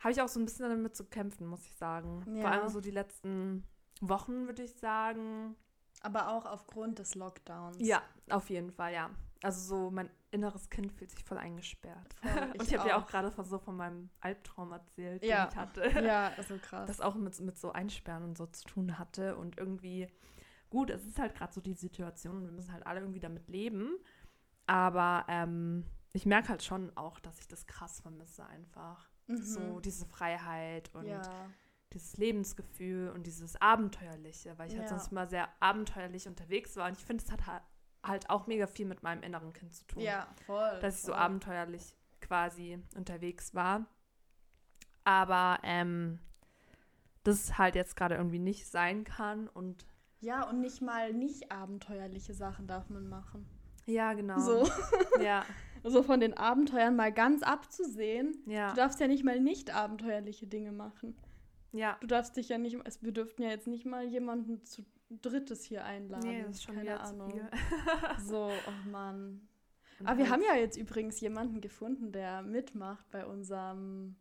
[0.00, 2.22] habe ich auch so ein bisschen damit zu kämpfen, muss ich sagen.
[2.24, 2.50] Vor Ja.
[2.50, 3.64] allem so die letzten
[4.00, 5.56] Wochen, würde ich sagen.
[6.02, 7.78] Aber auch aufgrund des Lockdowns.
[7.80, 9.10] Ja, auf jeden Fall, ja.
[9.42, 12.14] Also so mein inneres Kind fühlt sich voll eingesperrt.
[12.22, 15.46] Voll, Und ich habe ja auch gerade von so von meinem Albtraum erzählt, Ja.
[15.46, 15.80] den ich hatte.
[16.06, 16.86] Ja, so krass.
[16.86, 19.36] Das auch mit, mit so Einsperren und so zu tun hatte.
[19.36, 20.08] Und irgendwie,
[20.68, 23.48] gut, es ist halt gerade so die Situation und wir müssen halt alle irgendwie damit
[23.48, 23.92] leben.
[24.66, 29.08] Aber ähm, ich merke halt schon auch, dass ich das krass vermisse einfach.
[29.26, 29.36] Mhm.
[29.42, 31.22] So diese Freiheit und ja.
[31.92, 34.96] dieses Lebensgefühl und dieses Abenteuerliche, weil ich halt Ja.
[34.98, 36.88] sonst immer sehr abenteuerlich unterwegs war.
[36.88, 37.62] Und ich finde, es hat ha-
[38.04, 40.02] halt auch mega viel mit meinem inneren Kind zu tun.
[40.02, 40.78] ja, voll.
[40.80, 41.20] Dass ich so voll.
[41.20, 43.86] abenteuerlich quasi unterwegs war.
[45.04, 46.18] Aber ähm,
[47.24, 49.48] das halt jetzt gerade irgendwie nicht sein kann.
[49.48, 49.86] Und
[50.20, 53.46] Ja, und nicht mal nicht abenteuerliche Sachen darf man machen.
[53.86, 54.38] ja, genau.
[54.38, 54.68] So.
[55.22, 55.44] Ja,
[55.82, 58.36] so von den Abenteuern mal ganz abzusehen.
[58.46, 61.16] ja, Du darfst ja nicht mal nicht abenteuerliche Dinge machen.
[61.72, 61.96] ja.
[62.00, 64.84] Du darfst dich ja nicht, es- wir dürften ja jetzt nicht mal jemanden zu
[65.22, 66.28] drittes hier einladen.
[66.28, 67.40] Nee, das ist schon Keine Ahnung.
[68.18, 69.48] So, oh Mann.
[70.00, 74.16] Und Aber wir haben ja jetzt übrigens jemanden gefunden, der mitmacht bei unserem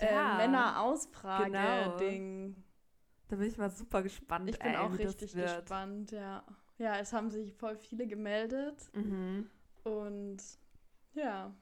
[0.00, 2.56] Ja, äh, Männer-Ausfrage-Ding.
[3.28, 4.48] Da bin ich mal super gespannt.
[4.50, 6.44] Ich bin ey, auch richtig gespannt, ja.
[6.78, 9.48] Ja, es haben sich voll viele gemeldet Mhm,
[9.84, 10.38] und
[11.14, 11.54] ja,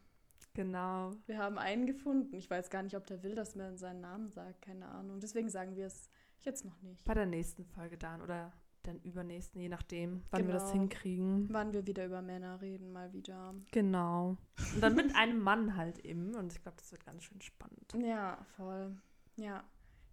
[0.55, 1.11] genau.
[1.27, 2.35] wir haben einen gefunden.
[2.35, 5.21] Ich weiß gar nicht, ob der will, dass man seinen Namen sagt, keine Ahnung.
[5.21, 6.09] Deswegen sagen wir es
[6.45, 7.05] jetzt noch nicht.
[7.05, 8.53] Bei der nächsten Folge dann oder
[8.87, 10.81] den übernächsten, je nachdem, wann wir das Genau.
[10.81, 11.47] hinkriegen.
[11.53, 13.55] Wann wir wieder über Männer reden, mal wieder.
[13.73, 14.39] Genau.
[14.75, 16.35] Und dann mit einem Mann halt eben.
[16.35, 17.93] Und ich glaube, das wird ganz schön spannend.
[18.03, 18.97] Ja, voll.
[19.37, 19.65] Ja.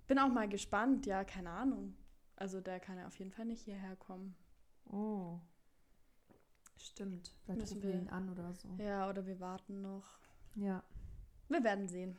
[0.07, 1.95] Bin auch mal gespannt, ja, keine Ahnung.
[2.35, 4.35] Also der kann ja auf jeden Fall nicht hierher kommen.
[4.91, 5.39] Oh.
[6.77, 7.33] Stimmt.
[7.45, 8.67] Vielleicht Müssen wir- ihn an oder so.
[8.79, 10.19] Ja, oder wir warten noch.
[10.55, 10.83] Ja.
[11.49, 12.17] Wir werden sehen.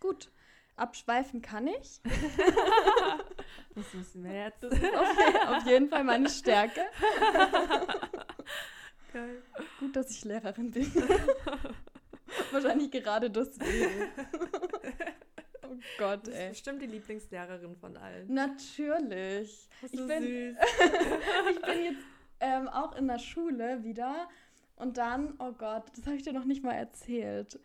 [0.00, 0.30] Gut.
[0.76, 2.00] Abschweifen kann ich.
[3.74, 4.62] Das wissen wir jetzt.
[4.62, 6.80] Das ist auf, auf jeden Fall meine Stärke.
[9.12, 9.42] Geil.
[9.80, 10.92] Gut, dass ich Lehrerin bin.
[12.52, 14.08] Wahrscheinlich gerade deswegen.
[15.62, 16.48] oh Gott, Das ist ey.
[16.50, 18.32] bestimmt die Lieblingslehrerin von allen.
[18.32, 19.68] Natürlich.
[19.80, 20.56] Das Ich ist bin- süß.
[21.52, 22.04] Ich bin jetzt
[22.40, 24.28] ähm, auch in der Schule wieder
[24.76, 27.58] und dann, oh Gott, das habe ich dir noch nicht mal erzählt,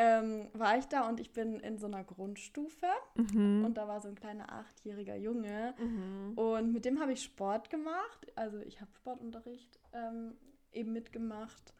[0.00, 3.64] ähm, war ich da und ich bin in so einer Grundstufe Mhm.
[3.64, 6.32] und da war so ein kleiner achtjähriger Junge mhm.
[6.38, 8.32] und mit dem habe ich Sport gemacht.
[8.36, 10.36] Also ich habe Sportunterricht ähm,
[10.72, 11.74] eben mitgemacht.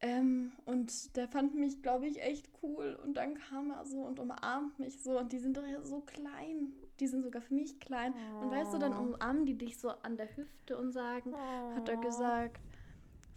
[0.00, 2.98] Ähm, und der fand mich, glaube ich, echt cool.
[3.02, 5.18] Und dann kam er so und umarmt mich so.
[5.18, 6.74] Und die sind doch ja so klein.
[7.00, 8.12] Die sind sogar für mich klein.
[8.42, 9.00] Und weißt du, dann Oh.
[9.14, 11.34] umarmen die dich so an der Hüfte und sagen,
[11.74, 12.00] hat er Oh.
[12.02, 12.60] gesagt,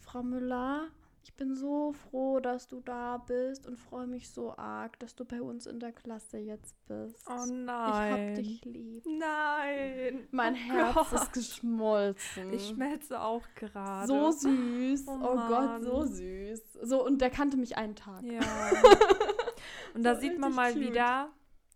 [0.01, 0.89] Frau Müller,
[1.21, 5.25] ich bin so froh, dass du da bist und freue mich so arg, dass du
[5.25, 7.25] bei uns in der Klasse jetzt bist.
[7.29, 8.29] Oh Ich nein.
[8.29, 9.03] hab dich lieb.
[9.05, 10.27] Nein.
[10.31, 11.13] Mein oh Herz Gott.
[11.13, 12.53] ist geschmolzen.
[12.53, 14.07] Ich schmelze auch gerade.
[14.07, 15.05] so süß.
[15.07, 16.61] Oh Oh, Gott, so süß.
[16.83, 18.23] So, und der kannte mich einen Tag.
[18.23, 18.39] Ja.
[19.95, 20.83] Und da So sieht man mal cute.
[20.89, 21.29] wieder,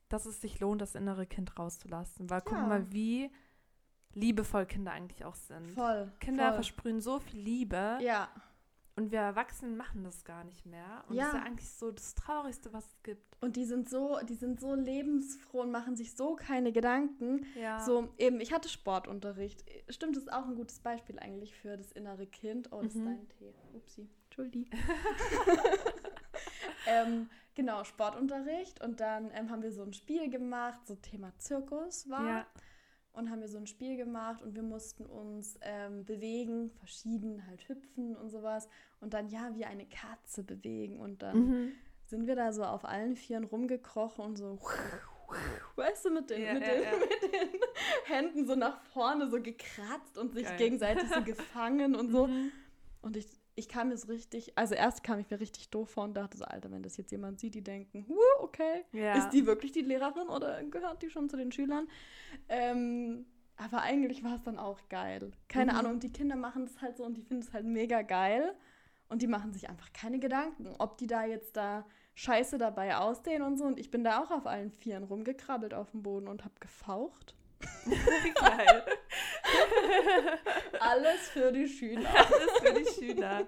[0.08, 2.29] dass es sich lohnt, das innere Kind rauszulassen.
[2.29, 2.67] Weil guck Ja.
[2.67, 3.32] mal, wie
[4.13, 5.71] liebevoll Kinder eigentlich auch sind.
[5.71, 6.12] Voll.
[6.19, 6.53] Kinder voll.
[6.53, 8.29] versprühen so viel Liebe Ja,
[8.95, 11.03] und wir Erwachsenen machen das gar nicht mehr.
[11.08, 11.39] Und das ist Ja.
[11.39, 13.38] ja eigentlich so das Traurigste, was es gibt.
[13.41, 17.45] und die sind so, die sind so lebensfroh und machen sich so keine Gedanken.
[17.56, 17.79] Ja.
[17.79, 19.63] So, eben, ich hatte Sportunterricht.
[19.89, 22.71] Stimmt, das ist auch ein gutes Beispiel eigentlich für das innere Kind.
[22.71, 23.01] Oh, das Mhm.
[23.01, 23.53] ist dein Tee.
[23.73, 24.10] Upsi.
[24.25, 24.69] Entschuldi.
[26.88, 28.82] ähm, genau, Sportunterricht.
[28.84, 32.27] Und dann ähm, haben wir so ein Spiel gemacht, so Thema Zirkus war.
[32.27, 32.47] Ja.
[33.13, 37.67] Und haben wir so ein Spiel gemacht und wir mussten uns ähm, bewegen, verschieden halt
[37.69, 38.67] hüpfen und sowas.
[39.02, 40.99] Und dann ja, wie eine Katze bewegen.
[40.99, 41.71] Und dann Mhm.
[42.08, 44.58] sind wir da so auf allen Vieren rumgekrochen und so,
[45.76, 46.91] weißt du, mit den, Ja, mit, ja, den, ja.
[46.91, 47.49] mit den
[48.06, 50.58] Händen so nach vorne so gekratzt und sich Geil.
[50.58, 52.28] gegenseitig so gefangen und so.
[52.28, 52.52] Mhm.
[53.04, 56.04] Und ich, ich kam mir so richtig, also erst kam ich mir richtig doof vor
[56.06, 59.13] und dachte so, Alter, wenn das jetzt jemand sieht, die denken, huh, okay, Ja.
[59.16, 61.88] ist die wirklich die Lehrerin oder gehört die schon zu den Schülern?
[62.50, 63.26] Ähm,
[63.58, 65.32] aber eigentlich war es dann auch geil.
[65.48, 65.78] Keine Mhm.
[65.80, 68.56] Ahnung, die Kinder machen es halt so und die finden es halt mega geil.
[69.10, 71.86] Und die machen sich einfach keine Gedanken, ob die da jetzt da
[72.16, 73.66] scheiße dabei aussehen und so.
[73.66, 77.36] Und ich bin da auch auf allen Vieren rumgekrabbelt auf dem Boden und hab gefaucht.
[78.36, 78.84] Geil.
[80.80, 82.10] Alles für die Schüler.
[82.13, 83.47] Das für die Schüler.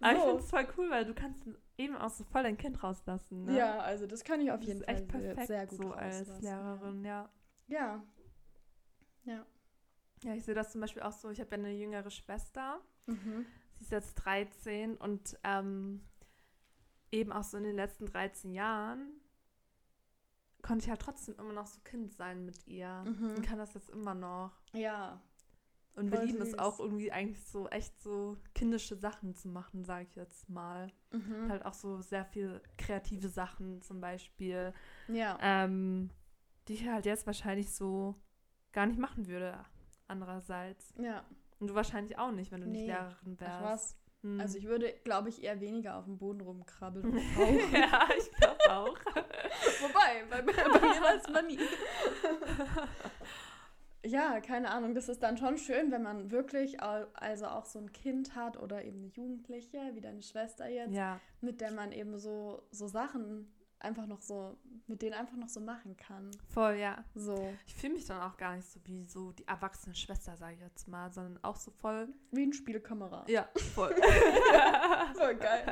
[0.00, 0.24] Aber ich So.
[0.26, 1.42] finde es voll cool, weil du kannst
[1.78, 3.44] eben auch so voll dein Kind rauslassen.
[3.44, 3.56] Ne?
[3.58, 5.92] Ja, also das kann ich auf das jeden ist Fall echt perfekt sehr gut so
[5.92, 7.28] als Lehrerin, ja.
[7.68, 8.02] Ja.
[9.24, 9.46] Ja.
[10.22, 11.30] Ja, ich sehe das zum Beispiel auch so.
[11.30, 12.80] Ich habe ja eine jüngere Schwester.
[13.06, 13.46] Mhm.
[13.72, 16.02] Sie ist jetzt 13 und ähm,
[17.10, 19.20] eben auch so in den letzten 13 Jahren
[20.64, 23.04] konnte ich halt trotzdem immer noch so Kind sein mit ihr.
[23.06, 23.34] Mhm.
[23.36, 24.50] Und kann das jetzt immer noch.
[24.72, 25.20] Ja.
[25.94, 30.06] Und wir lieben es auch irgendwie eigentlich so echt so kindische Sachen zu machen, sage
[30.08, 30.90] ich jetzt mal.
[31.12, 31.48] Mhm.
[31.48, 34.72] Halt auch so sehr viel kreative Sachen zum Beispiel,
[35.06, 35.38] Ja.
[35.40, 36.10] ähm,
[36.66, 38.16] die ich halt jetzt wahrscheinlich so
[38.72, 39.64] gar nicht machen würde.
[40.08, 40.92] Andererseits.
[40.98, 41.24] Ja.
[41.60, 42.86] Und du wahrscheinlich auch nicht, wenn du nicht Nee.
[42.88, 43.96] Lehrerin wärst.
[44.24, 44.30] Was.
[44.30, 44.40] Hm.
[44.40, 47.16] Also ich würde, glaube ich, eher weniger auf dem Boden rumkrabbeln und
[47.72, 48.98] ja, ich glaube auch.
[49.80, 51.58] Wobei, bei, bei mir weiß man nie.
[54.04, 54.94] ja, keine Ahnung.
[54.94, 58.84] Das ist dann schon schön, wenn man wirklich also auch so ein Kind hat oder
[58.84, 63.52] eben eine Jugendliche, wie deine Schwester jetzt, ja, mit der man eben so, so Sachen
[63.84, 66.30] einfach noch so, mit denen einfach noch so machen kann.
[66.52, 67.04] voll, ja.
[67.14, 70.54] So, Ich fühle mich dann auch gar nicht so wie so die erwachsene Schwester, sage
[70.54, 72.08] ich jetzt mal, sondern auch so voll.
[72.32, 73.28] wie ein Spielkamerad.
[73.28, 73.94] Ja, voll.
[75.14, 75.64] Voll geil.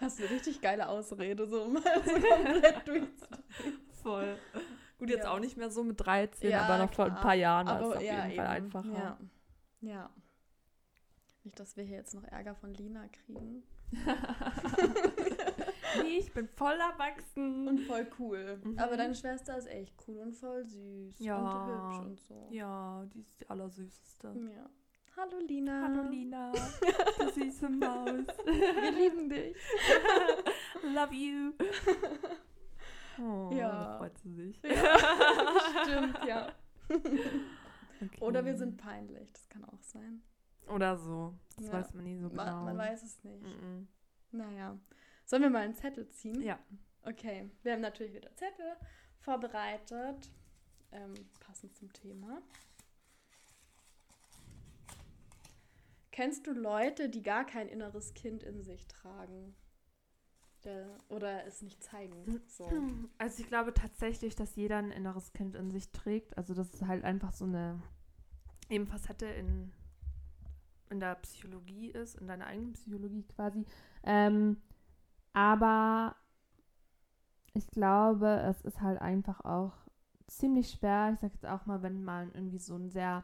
[0.00, 3.80] Hast eine richtig geile Ausrede, so mal so komplett durchzudrehen.
[4.02, 4.36] voll.
[4.98, 5.30] Gut, jetzt Ja.
[5.32, 7.96] auch nicht mehr so mit 13, Ja, aber noch vor ein paar Jahren war es
[7.96, 8.64] auf ja, jeden Fall eben.
[8.66, 8.92] einfacher.
[8.92, 9.18] Ja.
[9.92, 10.10] ja.
[11.44, 13.62] Nicht, dass wir hier jetzt noch Ärger von Lina kriegen.
[16.02, 17.68] Nee, ich bin voll erwachsen.
[17.68, 18.60] Und voll cool.
[18.64, 18.78] Mhm.
[18.78, 21.36] Aber deine Schwester ist echt cool und voll süß Ja.
[21.38, 22.48] und hübsch und so.
[22.50, 24.34] ja, die ist die allersüßeste.
[24.54, 24.68] Ja.
[25.16, 25.82] Hallo Lina.
[25.88, 26.52] Hallo Lina,
[27.18, 28.26] du süße Maus.
[28.44, 29.56] Wir lieben dich.
[30.94, 31.52] Love you.
[33.18, 33.70] Oh, Ja.
[33.70, 34.56] da freut sie sich.
[35.82, 36.52] Stimmt, ja.
[36.90, 38.20] Okay.
[38.20, 40.22] Oder wir sind peinlich, das kann auch sein.
[40.68, 41.32] Oder so.
[41.56, 41.72] Das Ja.
[41.72, 42.44] weiß man nie so genau.
[42.44, 43.42] Man, man weiß es nicht.
[43.42, 43.88] Mhm.
[44.32, 44.76] Naja.
[45.26, 46.40] Sollen wir mal einen Zettel ziehen?
[46.40, 46.58] Ja.
[47.02, 47.50] Okay.
[47.64, 48.76] Wir haben natürlich wieder Zettel
[49.18, 50.30] vorbereitet.
[50.92, 52.40] Ähm, passend zum Thema.
[56.12, 59.56] Kennst du Leute, die gar kein inneres Kind in sich tragen?
[60.64, 62.40] Der, oder es nicht zeigen?
[62.46, 62.70] So.
[63.18, 66.38] Also ich glaube tatsächlich, dass jeder ein inneres Kind in sich trägt.
[66.38, 67.82] Also das ist halt einfach so eine
[68.68, 69.72] eben Facette in,
[70.88, 73.64] in der Psychologie ist, in deiner eigenen Psychologie quasi.
[74.04, 74.62] Ähm,
[75.36, 76.16] aber
[77.52, 79.72] ich glaube, es ist halt einfach auch
[80.26, 81.10] ziemlich schwer.
[81.12, 83.22] Ich sag jetzt auch mal, wenn man irgendwie so einen sehr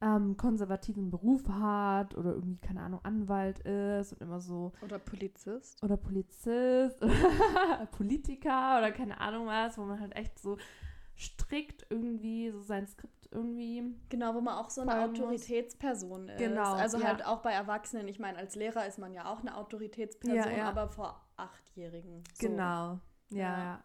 [0.00, 5.82] ähm, konservativen Beruf hat oder irgendwie, keine Ahnung, Anwalt ist und immer so Oder Polizist.
[5.82, 10.56] oder Polizist oder Politiker oder keine Ahnung was, wo man halt echt so
[11.18, 13.82] strikt irgendwie so sein Skript irgendwie.
[14.08, 15.20] Genau, wo man auch so eine Folgen muss.
[15.20, 16.38] Autoritätsperson ist.
[16.38, 17.06] Genau, Also ja.
[17.06, 18.08] halt auch bei Erwachsenen.
[18.08, 20.68] Ich meine, als Lehrer ist man ja auch eine Autoritätsperson, Ja, ja.
[20.68, 22.22] aber vor Achtjährigen.
[22.34, 22.48] So.
[22.48, 23.00] Genau.
[23.30, 23.82] Ja.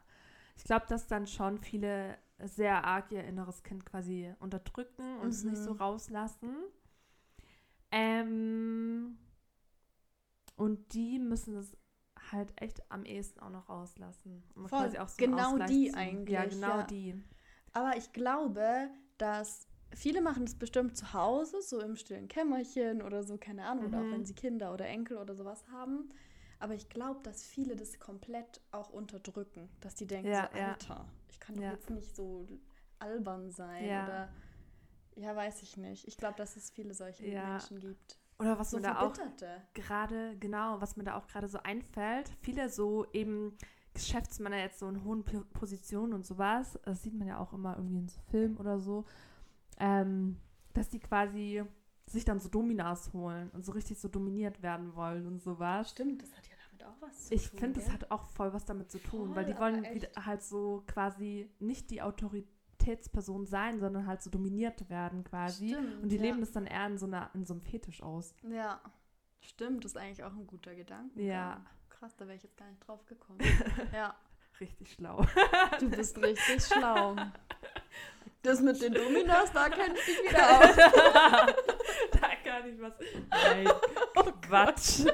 [0.56, 5.44] Ich glaube, dass dann schon viele sehr arg ihr inneres Kind quasi unterdrücken und es
[5.44, 5.78] nicht so Mhm.
[5.80, 6.56] rauslassen.
[7.92, 9.18] Ähm,
[10.56, 11.76] und die müssen es
[12.32, 14.44] halt echt am ehesten auch noch rauslassen.
[14.56, 14.80] Um Voll.
[14.80, 16.84] quasi auch so Genau die zu- eigentlich, Ja, genau ja.
[16.84, 17.22] die.
[17.74, 23.24] Aber ich glaube, dass viele machen es bestimmt zu Hause, so im stillen Kämmerchen oder
[23.24, 24.12] so, keine Ahnung, oder auch Mhm.
[24.14, 26.10] wenn sie Kinder oder Enkel oder sowas haben.
[26.60, 30.68] Aber ich glaube, dass viele das komplett auch unterdrücken, dass die denken, Ja, so, ja.
[30.70, 31.72] Alter, ich kann doch Ja.
[31.74, 32.48] jetzt nicht so
[33.00, 34.04] albern sein Ja.
[34.06, 34.30] oder
[35.16, 36.08] ja, weiß ich nicht.
[36.08, 37.50] Ich glaube, dass es viele solche Ja.
[37.50, 38.18] Menschen gibt.
[38.44, 39.16] Oder was So mir da auch
[39.74, 43.58] gerade, genau, was mir da auch gerade so einfällt, viele so eben
[43.94, 47.78] Geschäftsmänner jetzt so in hohen Po- Positionen und sowas, das sieht man ja auch immer
[47.78, 49.06] irgendwie in so Filmen oder so,
[49.80, 50.38] ähm,
[50.74, 51.64] dass die quasi
[52.08, 55.90] sich dann so Dominas holen und so richtig so dominiert werden wollen und sowas.
[55.92, 57.60] Stimmt, das hat ja damit auch was zu Ich tun.
[57.60, 59.86] finde, das hat auch voll was damit zu tun, Voll, weil die wollen
[60.26, 62.02] halt so quasi nicht die
[62.84, 65.70] Autoritätsperson sein, sondern halt so dominiert werden quasi.
[65.70, 66.22] Stimmt, und die ja.
[66.22, 68.36] leben das dann eher in so, einer, in so einem Fetisch aus.
[68.44, 68.82] Ja,
[69.42, 71.22] stimmt, das ist eigentlich auch ein guter Gedanke.
[71.22, 71.66] Ja.
[71.90, 73.40] Krass, da wäre ich jetzt gar nicht drauf gekommen.
[73.94, 74.16] ja,
[74.60, 75.26] Richtig schlau.
[75.80, 77.16] du bist richtig schlau.
[78.44, 80.76] Das mit den Dominos, da kennt ich dich wieder aus.
[82.12, 82.94] da kann ich was.
[83.32, 83.68] Nein,
[84.42, 85.06] Quatsch.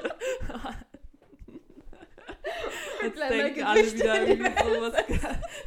[3.02, 4.14] Jetzt denken alle wieder
[4.62, 4.94] so was,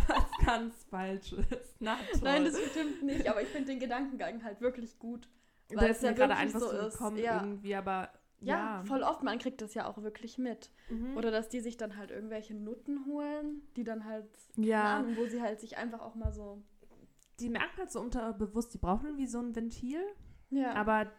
[0.07, 1.75] was ganz Falsches.
[1.79, 2.21] Na toll.
[2.23, 5.27] Nein, das stimmt nicht, aber ich finde den Gedankengang halt wirklich gut.
[5.73, 6.93] weil ist es ja gerade einfach so ist.
[6.93, 7.41] gekommen Ja.
[7.41, 8.09] irgendwie, aber
[8.39, 8.83] Ja, ja.
[8.85, 10.69] voll oft, man kriegt das ja auch wirklich mit.
[10.89, 11.17] Mhm.
[11.17, 15.25] Oder dass die sich dann halt irgendwelche Nutten holen, die dann halt, ja, Ahnung, wo
[15.25, 16.61] sie halt sich einfach auch mal so,
[17.39, 20.03] die merken halt so unterbewusst, die brauchen irgendwie so ein Ventil,
[20.49, 21.11] ja, aber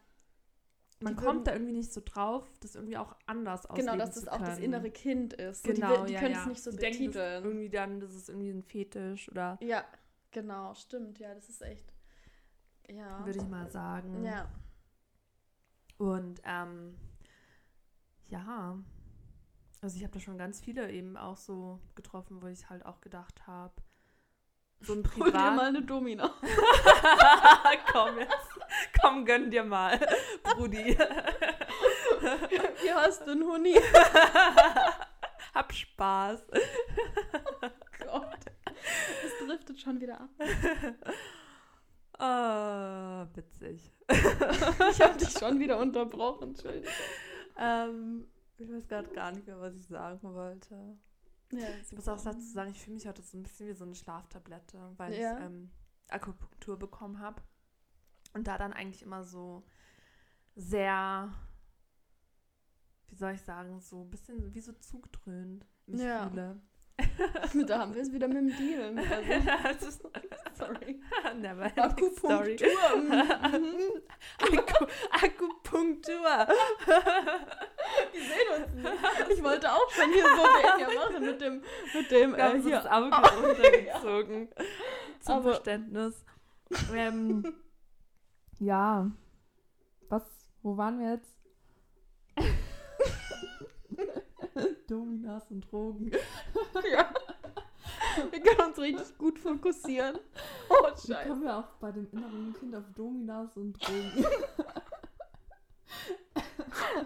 [1.01, 3.99] man Die kommt würden- da irgendwie nicht so drauf, das irgendwie auch anders ausleben genau,
[4.05, 5.65] dass das auch das innere Kind ist.
[5.65, 6.41] So, Genau, die, die ja, können ja.
[6.43, 7.45] es nicht so die denken das betiteln.
[7.45, 9.85] irgendwie dann, das ist irgendwie ein Fetisch oder Ja,
[10.31, 11.93] genau, stimmt, ja, das ist echt,
[12.89, 13.25] ja.
[13.27, 14.25] würde ich mal sagen.
[14.25, 14.49] Ja,
[15.99, 16.97] Und ähm,
[18.29, 18.79] ja,
[19.83, 23.01] also ich habe da schon ganz viele eben auch so getroffen, wo ich halt auch
[23.01, 23.75] gedacht habe,
[24.81, 25.61] so ein hol dir mal Privat.
[25.69, 26.35] eine Domina.
[27.93, 28.54] komm jetzt,
[29.01, 29.99] komm, gönn dir mal,
[30.43, 30.97] Brudi.
[32.83, 33.75] Hier hast du einen Huni.
[35.55, 36.45] Hab Spaß.
[37.99, 38.39] Gott.
[39.25, 40.31] Es driftet schon wieder ab.
[42.19, 43.93] Ah, witzig.
[44.09, 46.89] Ich habe dich schon wieder unterbrochen, Entschuldigung.
[47.59, 48.27] Ähm,
[48.59, 50.97] ich weiß gerade gar nicht mehr, was ich sagen wollte.
[51.53, 53.85] Ja, Ich muss auch dazu sagen, ich fühle mich heute so ein bisschen wie so
[53.85, 55.39] eine Schlaftablette, weil Ja.
[55.39, 55.71] ich ähm,
[56.09, 57.43] Akupunktur bekommen habe.
[58.35, 59.65] Und da dann eigentlich immer so
[60.57, 61.33] sehr,
[63.09, 66.29] wie soll ich sagen, so ein bisschen wie so zugedröhnt mich Ja.
[66.29, 66.61] fühle.
[67.67, 68.99] da haben wir es wieder mit dem Dealen.
[69.65, 69.91] Also,
[70.55, 71.01] sorry.
[71.37, 71.65] never.
[71.77, 72.69] Akupunktur.
[72.97, 74.03] mhm.
[74.39, 76.47] Aku Akupunktur.
[78.15, 78.93] Die sehen uns nicht.
[79.39, 81.63] Ich wollte auch schon hier so den machen mit dem,
[81.95, 82.77] mit dem Wir äh, hier.
[82.77, 83.11] das Auge
[83.47, 84.49] runtergezogen.
[85.21, 86.25] Zum Aber- Verständnis.
[86.95, 87.55] Ähm,
[88.61, 89.11] ja.
[90.09, 90.23] Was?
[90.63, 91.37] Wo waren wir jetzt?
[94.89, 96.11] Dominas und Drogen.
[96.91, 97.09] Ja.
[98.31, 100.19] Wir können uns richtig gut fokussieren.
[100.69, 101.29] Oh, scheiße.
[101.29, 104.25] kommen wir auch bei dem inneren Kind auf Dominas und Drogen?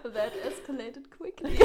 [0.03, 1.57] That escalated quickly.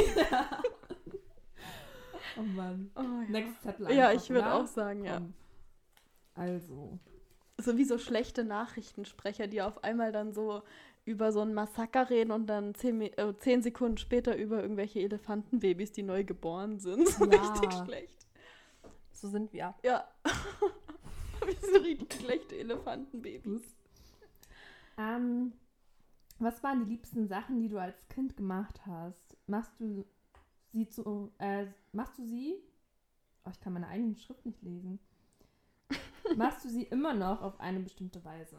[2.37, 2.91] Oh Mann.
[2.95, 3.29] Oh, ja.
[3.29, 5.21] Next Zettel ja, ich würde auch sagen, ja.
[6.33, 6.99] Also.
[7.57, 10.63] So wie so schlechte Nachrichtensprecher, die auf einmal dann so
[11.05, 15.91] über so ein Massaker reden und dann zehn, äh, zehn Sekunden später über irgendwelche Elefantenbabys,
[15.91, 17.07] die neu geboren sind.
[17.17, 17.37] So Ja.
[17.37, 18.27] richtig schlecht.
[19.11, 19.75] So sind wir.
[19.83, 20.07] Ja.
[21.45, 23.61] wir sind richtig schlechte Elefantenbabys.
[24.97, 25.53] Ähm,
[26.39, 29.37] was waren die liebsten Sachen, die du als Kind gemacht hast?
[29.47, 30.05] Machst du
[30.73, 32.55] sie zu, äh, machst du sie?
[33.45, 34.99] Oh, ich kann meine eigene Schrift nicht lesen.
[36.35, 38.57] Machst du sie immer noch auf eine bestimmte Weise?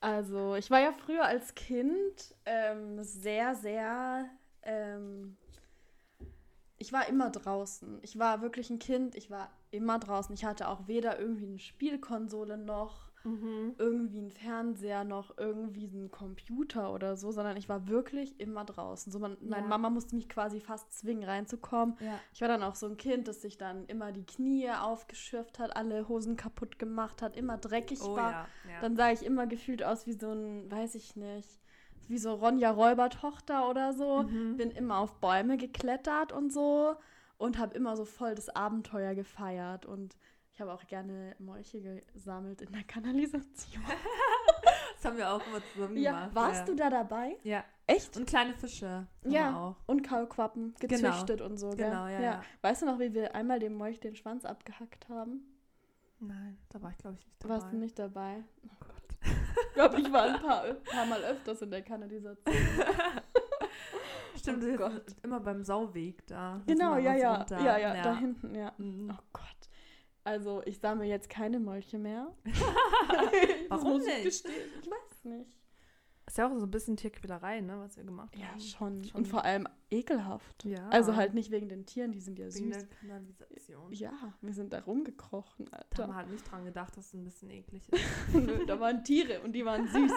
[0.00, 4.28] Also, ich war ja früher als Kind ähm, sehr, sehr.
[4.62, 5.36] Ähm,
[6.76, 7.98] ich war immer draußen.
[8.02, 10.32] Ich war wirklich ein Kind, ich war immer draußen.
[10.34, 16.92] Ich hatte auch weder irgendwie eine Spielkonsole noch irgendwie einen Fernseher noch irgendwie einen Computer
[16.94, 19.12] oder so, sondern ich war wirklich immer draußen.
[19.12, 19.68] So man, meine Ja.
[19.68, 21.96] Mama musste mich quasi fast zwingen reinzukommen.
[22.00, 22.18] Ja.
[22.32, 25.76] Ich war dann auch so ein Kind, das sich dann immer die Knie aufgeschürft hat,
[25.76, 28.48] alle Hosen kaputt gemacht hat, immer dreckig Oh war.
[28.68, 28.80] ja.
[28.80, 31.60] Dann sah ich immer gefühlt aus wie so ein, weiß ich nicht,
[32.06, 34.22] wie so Ronja Räuber-Tochter oder so.
[34.22, 34.56] Mhm.
[34.56, 36.94] Bin immer auf Bäume geklettert und so
[37.36, 39.84] und habe immer so voll das Abenteuer gefeiert.
[39.84, 40.16] Und
[40.58, 43.84] ich habe auch gerne Molche gesammelt in der Kanalisation.
[44.96, 46.34] Das haben wir auch immer zusammen Ja, gemacht.
[46.34, 46.64] warst ja.
[46.64, 47.36] du da dabei?
[47.44, 47.62] Ja.
[47.86, 48.16] Echt?
[48.16, 49.06] Und kleine Fische.
[49.22, 49.56] Ja.
[49.56, 49.76] Auch.
[49.86, 51.88] Und Kaulquappen gezüchtet und so, gell?
[51.88, 52.42] Genau, ja, ja.
[52.62, 55.42] Weißt du noch, wie wir einmal dem Molch den Schwanz abgehackt haben?
[56.18, 57.54] Nein, da war ich glaube ich nicht dabei.
[57.54, 58.42] Warst du nicht dabei?
[58.64, 58.92] Oh Gott.
[59.68, 62.56] Ich glaube, ich war ein paar, paar Mal öfters in der Kanalisation.
[64.36, 66.60] Stimmt, Oh immer beim Sauweg da.
[66.66, 67.60] Genau, ja, ja, runter.
[67.60, 68.72] ja, ja, da hinten, ja.
[68.78, 69.12] Mhm.
[69.12, 69.68] Oh Gott.
[70.28, 72.34] Also, ich sammle jetzt keine Molche mehr.
[73.68, 74.26] Warum muss ich.
[74.26, 75.50] Ich weiß nicht.
[76.26, 78.60] Ist ja auch so ein bisschen Tierquälerei, ne, was wir gemacht Ja, haben.
[78.60, 79.02] schon.
[79.04, 79.16] Schon.
[79.20, 80.62] Und vor allem ekelhaft.
[80.66, 80.86] Ja.
[80.90, 82.76] Also halt nicht wegen den Tieren, die sind ja wegen süß.
[82.76, 83.92] der Kanalisation.
[83.94, 84.12] Ja,
[84.42, 86.08] wir sind da rumgekrochen, Da haben Alter.
[86.08, 88.34] wir halt nicht dran gedacht, dass es ein bisschen eklig ist.
[88.34, 90.12] Nö, da waren Tiere und die waren süß.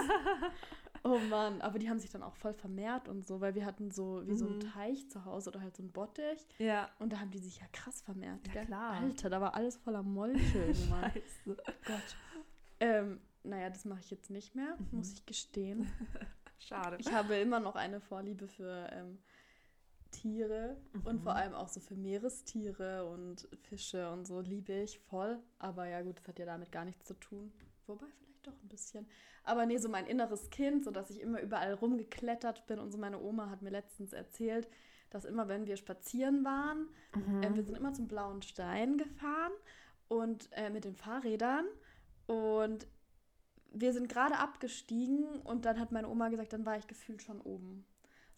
[1.03, 3.89] Oh Mann, aber die haben sich dann auch voll vermehrt und so, weil wir hatten
[3.89, 4.59] so wie so einen Mhm.
[4.59, 6.89] Teich zu Hause oder halt so einen Bottich ja.
[6.99, 8.45] und da haben die sich ja krass vermehrt.
[8.47, 8.65] Ja, gell?
[8.65, 8.91] klar.
[9.01, 10.73] Alter, da war alles voller Molche.
[10.75, 11.57] Scheiße.
[11.85, 12.15] Gott.
[12.79, 14.97] Ähm, naja, das mache ich jetzt nicht mehr, Mhm.
[14.99, 15.87] muss ich gestehen.
[16.59, 16.97] Schade.
[16.99, 19.17] Ich habe immer noch eine Vorliebe für ähm,
[20.11, 21.23] Tiere und Mhm.
[21.23, 25.39] vor allem auch so für Meerestiere und Fische und so liebe ich voll.
[25.57, 27.51] Aber ja gut, das hat ja damit gar nichts zu tun.
[27.87, 29.07] Wobei vielleicht doch ein bisschen.
[29.43, 32.97] Aber nee, so mein inneres Kind, so dass ich immer überall rumgeklettert bin und so
[32.97, 34.67] meine Oma hat mir letztens erzählt,
[35.09, 37.43] dass immer wenn wir spazieren waren, Mhm.
[37.43, 39.51] äh, wir sind immer zum Blauen Stein gefahren
[40.07, 41.65] und äh, mit den Fahrrädern
[42.27, 42.87] und
[43.73, 47.41] wir sind gerade abgestiegen und dann hat meine Oma gesagt, dann war ich gefühlt schon
[47.41, 47.85] oben.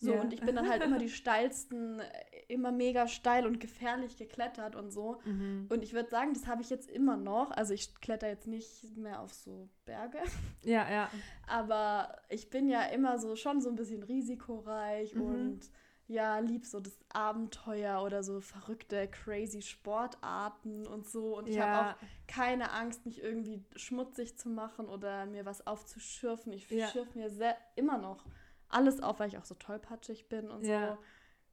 [0.03, 0.21] So, Ja.
[0.21, 2.05] und ich bin dann halt immer die steilsten, äh,
[2.49, 5.19] immer mega steil und gefährlich geklettert und so.
[5.23, 5.67] Mhm.
[5.69, 7.51] Und ich würde sagen, das habe ich jetzt immer noch.
[7.51, 10.19] Also ich kletter jetzt nicht mehr auf so Berge,
[10.63, 11.09] Ja, ja.
[11.47, 15.21] aber ich bin ja immer so schon so ein bisschen risikoreich Mhm.
[15.21, 15.59] und
[16.07, 21.37] ja, lieb so das Abenteuer oder so verrückte, crazy Sportarten und so.
[21.37, 22.07] Und ich habe auch ja.
[22.27, 26.51] keine Angst, mich irgendwie schmutzig zu machen oder mir was aufzuschürfen.
[26.51, 26.87] Ich Ja.
[26.87, 28.25] schürfe mir sehr, immer noch
[28.73, 30.93] alles auf, weil ich auch so tollpatschig bin und Ja.
[30.93, 30.97] so.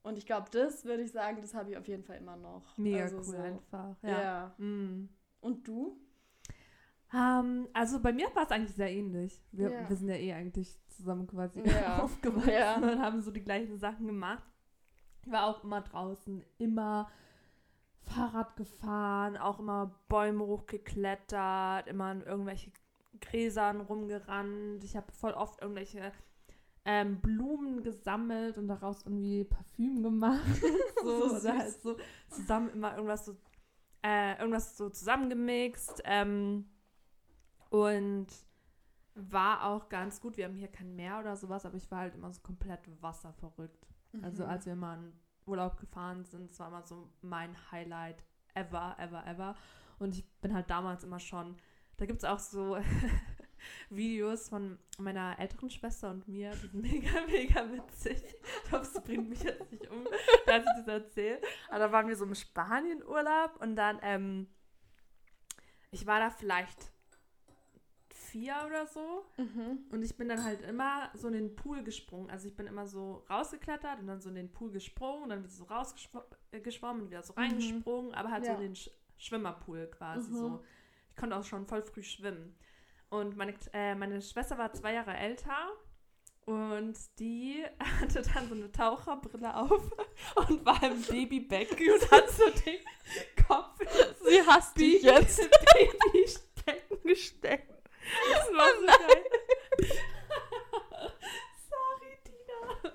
[0.02, 2.76] Und ich glaube, das würde ich sagen, das habe ich auf jeden Fall immer noch.
[2.78, 3.36] Mega also cool so.
[3.36, 3.96] einfach.
[4.02, 4.22] Ja.
[4.22, 4.54] Ja.
[4.58, 5.10] Mhm.
[5.40, 5.98] Und du?
[7.12, 9.42] Ähm, also bei mir war es eigentlich sehr ähnlich.
[9.52, 9.88] Wir, Ja.
[9.88, 11.98] wir sind ja eh eigentlich zusammen quasi Ja.
[12.02, 12.76] aufgewachsen Ja.
[12.76, 14.44] und haben so die gleichen Sachen gemacht.
[15.24, 17.10] Ich war auch immer draußen, immer
[18.02, 22.72] Fahrrad gefahren, auch immer Bäume hochgeklettert, immer an irgendwelche
[23.20, 24.82] Gräsern rumgerannt.
[24.84, 26.12] Ich habe voll oft irgendwelche
[26.92, 30.42] ähm, Blumen gesammelt und daraus irgendwie Parfüm gemacht.
[31.02, 31.96] so, So oder halt so
[32.30, 33.36] zusammen immer irgendwas so,
[34.02, 36.02] äh, irgendwas so zusammengemixt.
[36.04, 36.68] Ähm,
[37.70, 38.26] und
[39.14, 40.36] war auch ganz gut.
[40.36, 43.86] Wir haben hier kein Meer oder sowas, aber ich war halt immer so komplett wasserverrückt.
[44.22, 44.50] Also Mhm.
[44.50, 45.12] als wir mal in
[45.46, 48.24] Urlaub gefahren sind, das war immer so mein Highlight
[48.54, 49.54] ever, ever, ever.
[50.00, 51.56] Und ich bin halt damals immer schon,
[51.98, 52.76] da gibt es auch so
[53.90, 58.22] Videos von meiner älteren Schwester und mir, die sind mega, mega witzig.
[58.64, 60.04] Ich hoffe, es bringt mich jetzt nicht um,
[60.46, 61.40] dass ich das erzähle.
[61.68, 64.46] Aber da waren wir so im Spanien-Urlaub und dann, ähm,
[65.90, 66.92] ich war da vielleicht
[68.12, 69.78] vier oder so Mhm.
[69.90, 72.30] und ich bin dann halt immer so in den Pool gesprungen.
[72.30, 75.50] Also ich bin immer so rausgeklettert und dann so in den Pool gesprungen, dann wieder
[75.50, 77.38] so rausgeschwommen und wieder so Mhm.
[77.40, 78.52] reingesprungen, aber halt Ja.
[78.54, 80.34] so in den Sch Schwimmerpool quasi Mhm.
[80.36, 80.64] so.
[81.10, 82.56] Ich konnte auch schon voll früh schwimmen.
[83.10, 85.68] Und meine, äh, meine Schwester war zwei Jahre älter
[86.46, 87.64] und die
[88.00, 89.90] hatte dann so eine Taucherbrille auf
[90.48, 92.78] und war im Babybecken und hat so den
[93.46, 93.78] Kopf
[94.24, 95.38] Sie hasst dich Baby- jetzt.
[95.74, 97.02] Baby stecken.
[97.02, 97.70] gesteckt.
[98.32, 99.24] Das war so geil.
[101.68, 102.94] Sorry, Tina.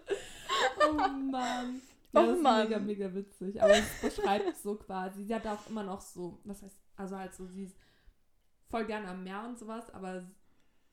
[0.88, 0.94] Oh
[1.32, 1.82] Mann.
[2.14, 2.64] Ja, Oh das ist Mann.
[2.70, 3.62] mega, mega witzig.
[3.62, 5.24] Aber es beschreibt so quasi.
[5.26, 7.76] Sie hat auch immer noch so, was heißt, also halt so, sie ist
[8.76, 10.22] voll gerne am Meer und sowas, aber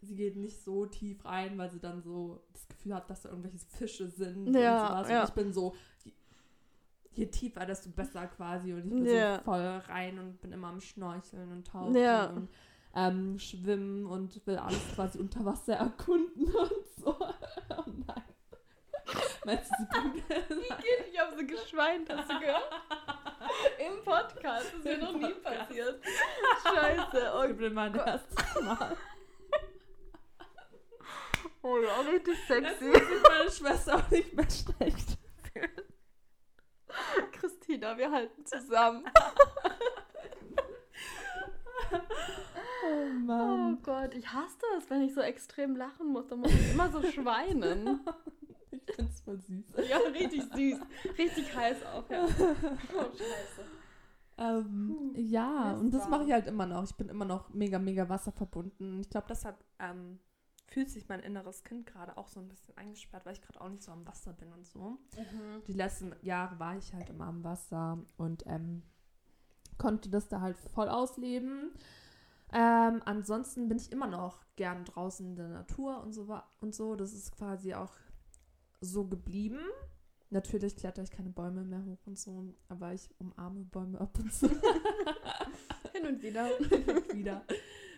[0.03, 3.31] sie geht nicht so tief rein, weil sie dann so das Gefühl hat, dass da
[3.31, 5.09] irgendwelche Fische sind Ja, und sowas.
[5.11, 5.21] ja.
[5.23, 5.75] Und ich bin so,
[6.05, 6.13] je,
[7.11, 8.73] je tiefer, desto besser quasi.
[8.73, 9.39] Und ich bin Ja.
[9.39, 12.27] so voll rein und bin immer am Schnorcheln und tauchen Ja.
[12.27, 12.49] und
[12.95, 17.17] ähm, schwimmen und will alles quasi unter Wasser erkunden und so.
[17.77, 18.23] Oh nein.
[19.45, 20.25] Meinst du, sie bringt
[21.13, 22.71] Ich habe so geschweint, hast du gehört?
[23.79, 24.67] Im Podcast.
[24.67, 26.03] Das ist mir noch nie passiert.
[26.63, 27.33] Scheiße.
[27.37, 28.97] Oh, Ich bin mein erstes Mal.
[31.63, 32.89] oh ja, richtig Es sexy.
[32.91, 35.19] ist meine Schwester auch nicht mehr schlecht.
[37.33, 39.05] Christina, wir halten zusammen.
[41.93, 41.99] Oh
[42.85, 43.79] Oh Mann.
[43.83, 46.27] Gott, ich hasse das, wenn ich so extrem lachen muss.
[46.27, 48.01] Dann muss ich immer so schweinen.
[48.73, 49.65] Ich find's voll süß.
[49.89, 50.81] Ja, richtig süß.
[51.19, 52.25] Richtig heiß auch, ja.
[52.95, 53.65] Oh, scheiße.
[54.39, 56.85] Ähm, ja, Mist, und das mache ich halt immer noch.
[56.85, 59.01] Ich bin immer noch mega, mega wasserverbunden.
[59.01, 60.19] Ich glaube, deshalb ähm,
[60.69, 63.69] fühlt sich mein inneres Kind gerade auch so ein bisschen eingesperrt, weil ich gerade auch
[63.69, 64.99] nicht so am Wasser bin und so.
[65.67, 68.83] Die letzten Jahre war ich halt immer am Wasser und ähm,
[69.77, 71.73] konnte das da halt voll ausleben.
[72.55, 76.27] Ähm, ansonsten bin ich immer noch gern draußen in der Natur und so,
[76.61, 76.97] und so.
[76.97, 77.93] Das ist quasi auch
[78.83, 79.61] so geblieben.
[80.31, 84.33] Natürlich kletter ich keine Bäume mehr hoch und so, aber ich umarme Bäume ab und
[84.33, 84.49] zu
[85.93, 86.47] Hin und wieder.
[87.15, 87.45] wieder.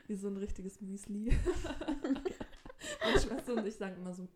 [0.07, 1.33] Wie so ein richtiges Müsli.
[3.05, 4.29] Meine Schwester und ich sagen immer so,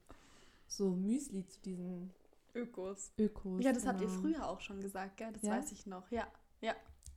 [0.66, 2.10] so Müsli zu diesen
[2.54, 3.12] Ökos.
[3.18, 3.62] Ökos.
[3.62, 4.20] Ja, das habt ihr genau.
[4.20, 5.32] früher auch schon gesagt, gell?
[5.32, 5.58] Das Ja?
[5.58, 6.10] weiß ich noch.
[6.10, 6.26] Ja.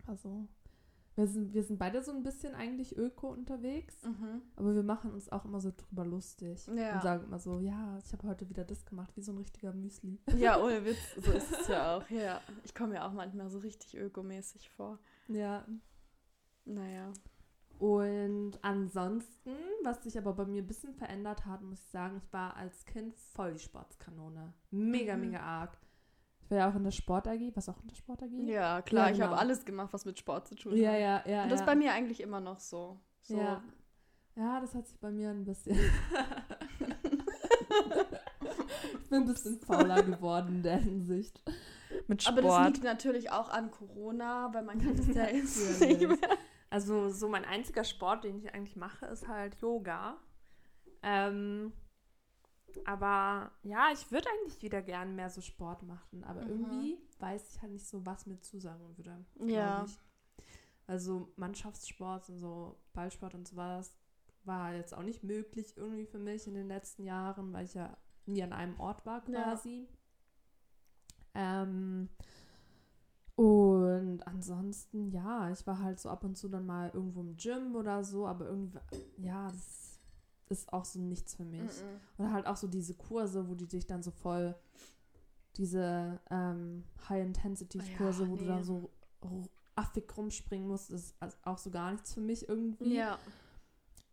[0.08, 0.48] Also,
[1.16, 4.42] wir sind, wir sind beide so ein bisschen eigentlich öko unterwegs, Mhm.
[4.56, 6.66] aber wir machen uns auch immer so drüber lustig.
[6.68, 6.96] Ja.
[6.96, 9.74] Und sagen immer so, ja, ich habe heute wieder das gemacht, wie so ein richtiger
[9.74, 10.20] Müsli.
[10.38, 12.10] Ja, ohne Witz, so ist es ja auch.
[12.10, 15.00] Ja, ich komme mir auch manchmal so richtig ökomäßig vor.
[15.28, 15.66] Ja.
[16.66, 17.12] Naja.
[17.80, 22.32] Und ansonsten, was sich aber bei mir ein bisschen verändert hat, muss ich sagen, ich
[22.32, 24.54] war als Kind voll die Sportskanone.
[24.70, 25.22] Mega, Mhm.
[25.22, 25.78] mega arg.
[26.52, 27.40] Ich war ja auch in der Sport AG.
[27.56, 28.30] Was auch in der Sport AG?
[28.30, 29.42] Ja, klar, Ja, ich habe genau.
[29.42, 31.00] alles gemacht, was mit Sport zu tun ja, hat.
[31.00, 31.24] ja.
[31.26, 31.64] ja Und das ja.
[31.64, 33.00] ist bei mir eigentlich immer noch so.
[33.22, 33.38] so.
[33.38, 33.64] Ja.
[34.36, 35.78] Ja, das hat sich bei mir ein bisschen.
[39.02, 41.42] ich bin ein bisschen fauler geworden in der Hinsicht.
[42.08, 42.60] Mit Aber Sport.
[42.60, 46.00] das liegt natürlich auch an Corona, weil man kann das ja jetzt Natürlich.
[46.00, 46.38] nicht mehr.
[46.70, 50.18] Also so mein einziger Sport, den ich eigentlich mache, ist halt Yoga.
[51.02, 51.72] Ähm,
[52.86, 56.24] aber ja, ich würde eigentlich wieder gern mehr so Sport machen.
[56.24, 56.50] Aber Mhm.
[56.50, 59.26] irgendwie weiß ich halt nicht so, was mir zusagen würde.
[59.40, 59.86] Ja.
[59.86, 60.00] Ich.
[60.88, 63.96] Also Mannschaftssport und so Ballsport und sowas
[64.44, 67.96] war jetzt auch nicht möglich irgendwie für mich in den letzten Jahren, weil ich ja
[68.26, 69.54] nie an einem Ort war Ja.
[69.54, 69.88] quasi.
[71.34, 72.10] Ähm,
[73.36, 77.76] und ansonsten, ja, ich war halt so ab und zu dann mal irgendwo im Gym
[77.76, 78.80] oder so, aber irgendwie,
[79.18, 79.91] ja, das
[80.52, 81.62] ist auch so nichts für mich.
[81.82, 82.00] Mhm.
[82.20, 84.56] Oder halt auch so diese Kurse, wo die dich dann so voll,
[85.58, 88.48] diese ähm, High-Intensity-Kurse, Ja, wo du nee.
[88.50, 88.90] dann so
[89.76, 92.96] affig rumspringen musst, ist auch so gar nichts für mich irgendwie.
[92.96, 93.18] Ja.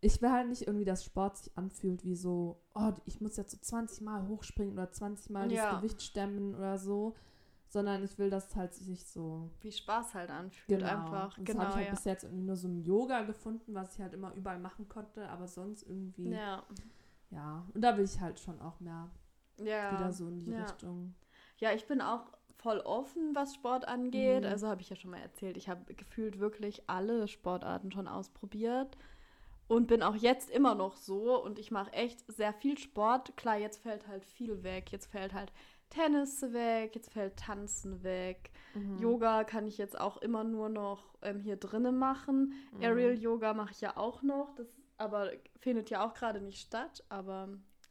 [0.00, 3.50] Ich will halt nicht irgendwie, dass Sport sich anfühlt wie so, oh, ich muss jetzt
[3.50, 5.72] so 20 Mal hochspringen oder 20 Mal Ja.
[5.72, 7.14] das Gewicht stemmen oder so,
[7.68, 11.36] sondern ich will, dass es halt sich so Wie Spaß halt anfühlt einfach.
[11.36, 11.94] Und das genau, habe ich halt ja.
[11.94, 15.28] bis jetzt irgendwie nur so im Yoga gefunden, was ich halt immer überall machen konnte,
[15.28, 16.62] aber sonst irgendwie, ja.
[17.30, 17.66] ja.
[17.74, 19.10] Und da will ich halt schon auch mehr
[19.58, 19.92] Ja.
[19.92, 20.62] wieder so in die ja.
[20.62, 21.14] Richtung.
[21.58, 24.42] Ja, ich bin auch voll offen, was Sport angeht.
[24.42, 24.48] Mhm.
[24.50, 28.96] Also habe ich ja schon mal erzählt, ich habe gefühlt wirklich alle Sportarten schon ausprobiert
[29.68, 33.36] und bin auch jetzt immer noch so und ich mache echt sehr viel Sport.
[33.36, 34.90] Klar, jetzt fällt halt viel weg.
[34.90, 35.52] Jetzt fällt halt
[35.90, 38.50] Tennis weg, jetzt fällt Tanzen weg.
[38.74, 38.98] Mhm.
[38.98, 42.52] Yoga kann ich jetzt auch immer nur noch ähm, hier drinnen machen.
[42.72, 42.82] Mhm.
[42.82, 45.30] Aerial Yoga mache ich ja auch noch, das aber
[45.60, 47.48] findet ja auch gerade nicht statt, aber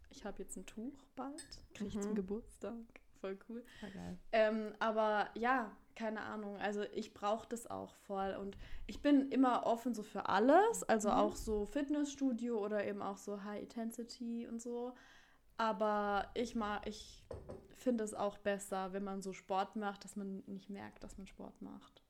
[0.10, 1.42] ich habe jetzt ein Tuch bald,
[1.74, 2.02] kriege ich Mhm.
[2.02, 2.74] zum Geburtstag.
[3.22, 3.64] Voll cool.
[4.32, 6.58] Ähm, aber ja, keine Ahnung.
[6.58, 8.38] Also ich brauche das auch voll.
[8.40, 10.84] Und ich bin immer offen so für alles.
[10.84, 11.16] Also Mhm.
[11.16, 14.94] auch so Fitnessstudio oder eben auch so High Intensity und so.
[15.58, 17.26] Aber ich mag, ich
[17.76, 21.28] finde es auch besser, wenn man so Sport macht, dass man nicht merkt, dass man
[21.28, 22.02] Sport macht.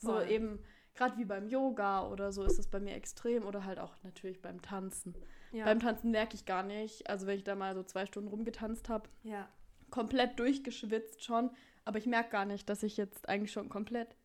[0.00, 0.30] So Voll.
[0.30, 0.58] eben,
[0.94, 4.42] gerade wie beim Yoga oder so ist es bei mir extrem oder halt auch natürlich
[4.42, 5.14] beim Tanzen.
[5.52, 5.64] Ja.
[5.64, 8.88] Beim Tanzen merke ich gar nicht, also wenn ich da mal so zwei Stunden rumgetanzt
[8.88, 9.48] habe, ja.
[9.90, 11.50] komplett durchgeschwitzt schon,
[11.84, 14.16] aber ich merke gar nicht, dass ich jetzt eigentlich schon komplett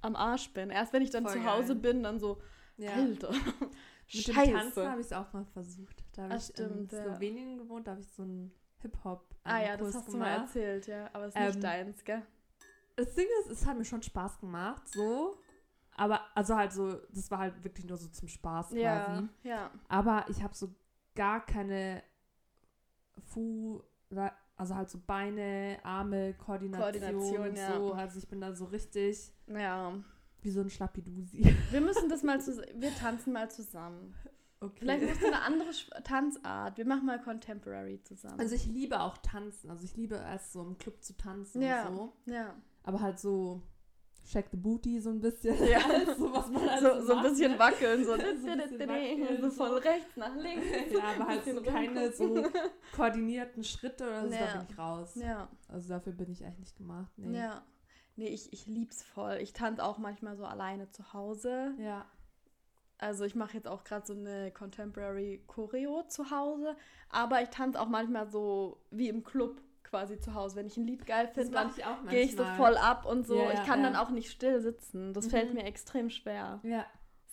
[0.00, 0.70] am Arsch bin.
[0.70, 1.92] Erst wenn ich dann Voll zu Hause geil.
[1.92, 2.40] bin, dann so,
[2.76, 2.92] ja.
[2.92, 3.32] Alter.
[4.12, 4.52] Mit dem Scheiße.
[4.52, 6.04] Tanzen habe ich es auch mal versucht.
[6.12, 7.04] Da habe ich stimmt, in ja.
[7.04, 10.16] Slowenien gewohnt, da habe ich so einen Hip-Hop ah ja, ähm, das Kurs hast du
[10.16, 10.56] mal gemacht.
[10.56, 11.10] erzählt, ja.
[11.12, 12.22] Aber es ist Ähm, nicht deins, gell?
[12.96, 15.38] Das Ding ist, es hat mir schon Spaß gemacht, so.
[15.96, 18.80] Aber, also halt so, das war halt wirklich nur so zum Spaß quasi.
[18.80, 19.70] Ja, ja.
[19.88, 20.74] Aber ich habe so
[21.14, 22.02] gar keine
[23.26, 23.82] Fu,
[24.56, 27.76] also halt so Beine, Arme, Koordination, Koordination, und ja.
[27.76, 27.92] so.
[27.92, 29.92] Also ich bin da so richtig Ja.
[30.42, 31.54] Wie so ein Schlappidusi.
[31.70, 32.68] Wir müssen das mal zusammen.
[32.76, 34.14] Wir tanzen mal zusammen.
[34.60, 34.74] Okay.
[34.80, 35.68] Vielleicht musst du eine andere
[36.02, 36.78] Tanzart.
[36.78, 38.40] Wir machen mal Contemporary zusammen.
[38.40, 39.70] Also ich liebe auch tanzen.
[39.70, 41.86] Also ich liebe es so im Club zu tanzen Ja.
[41.88, 42.12] und so.
[42.26, 42.54] ja.
[42.82, 43.62] Aber halt so
[44.24, 45.54] Shake the Booty so ein bisschen.
[45.66, 45.80] Ja.
[46.18, 47.58] so was man halt So, so ein bisschen ne?
[47.58, 48.04] wackeln.
[48.04, 50.66] So, So bisschen wackeln, so von rechts nach links.
[50.92, 52.44] Ja, aber halt so keine so
[52.96, 54.52] koordinierten Schritte oder so, da Ja.
[54.58, 55.14] bin ich raus.
[55.14, 57.12] Ja, Also dafür bin ich eigentlich nicht gemacht.
[57.16, 57.38] Nee.
[57.38, 57.62] ja.
[58.18, 59.38] Nee, ich, ich lieb's voll.
[59.40, 61.72] Ich tanze auch manchmal so alleine zu Hause.
[61.78, 62.04] Ja.
[62.98, 66.74] Also ich mache jetzt auch gerade so eine Contemporary Choreo zu Hause,
[67.10, 70.56] aber ich tanze auch manchmal so wie im Club quasi zu Hause.
[70.56, 73.38] Wenn ich ein Lied geil finde, dann ich gehe ich so voll ab und so.
[73.38, 74.02] Ja, ich ja, kann dann ja.
[74.02, 75.14] auch nicht still sitzen.
[75.14, 75.30] Das Mhm.
[75.30, 76.86] fällt mir extrem schwer, Ja.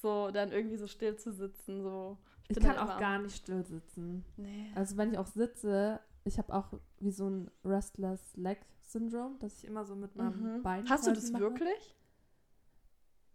[0.03, 1.81] so dann irgendwie so still zu sitzen.
[1.81, 2.19] So.
[2.47, 4.23] Ich bin kann dann auch gar nicht still sitzen.
[4.37, 4.71] Nee.
[4.75, 9.57] Also wenn ich auch sitze, ich habe auch wie so ein Restless Leg Syndrome, dass
[9.59, 10.63] ich immer so mit meinem Mhm.
[10.63, 11.41] Bein Hast du das mache.
[11.43, 11.95] wirklich?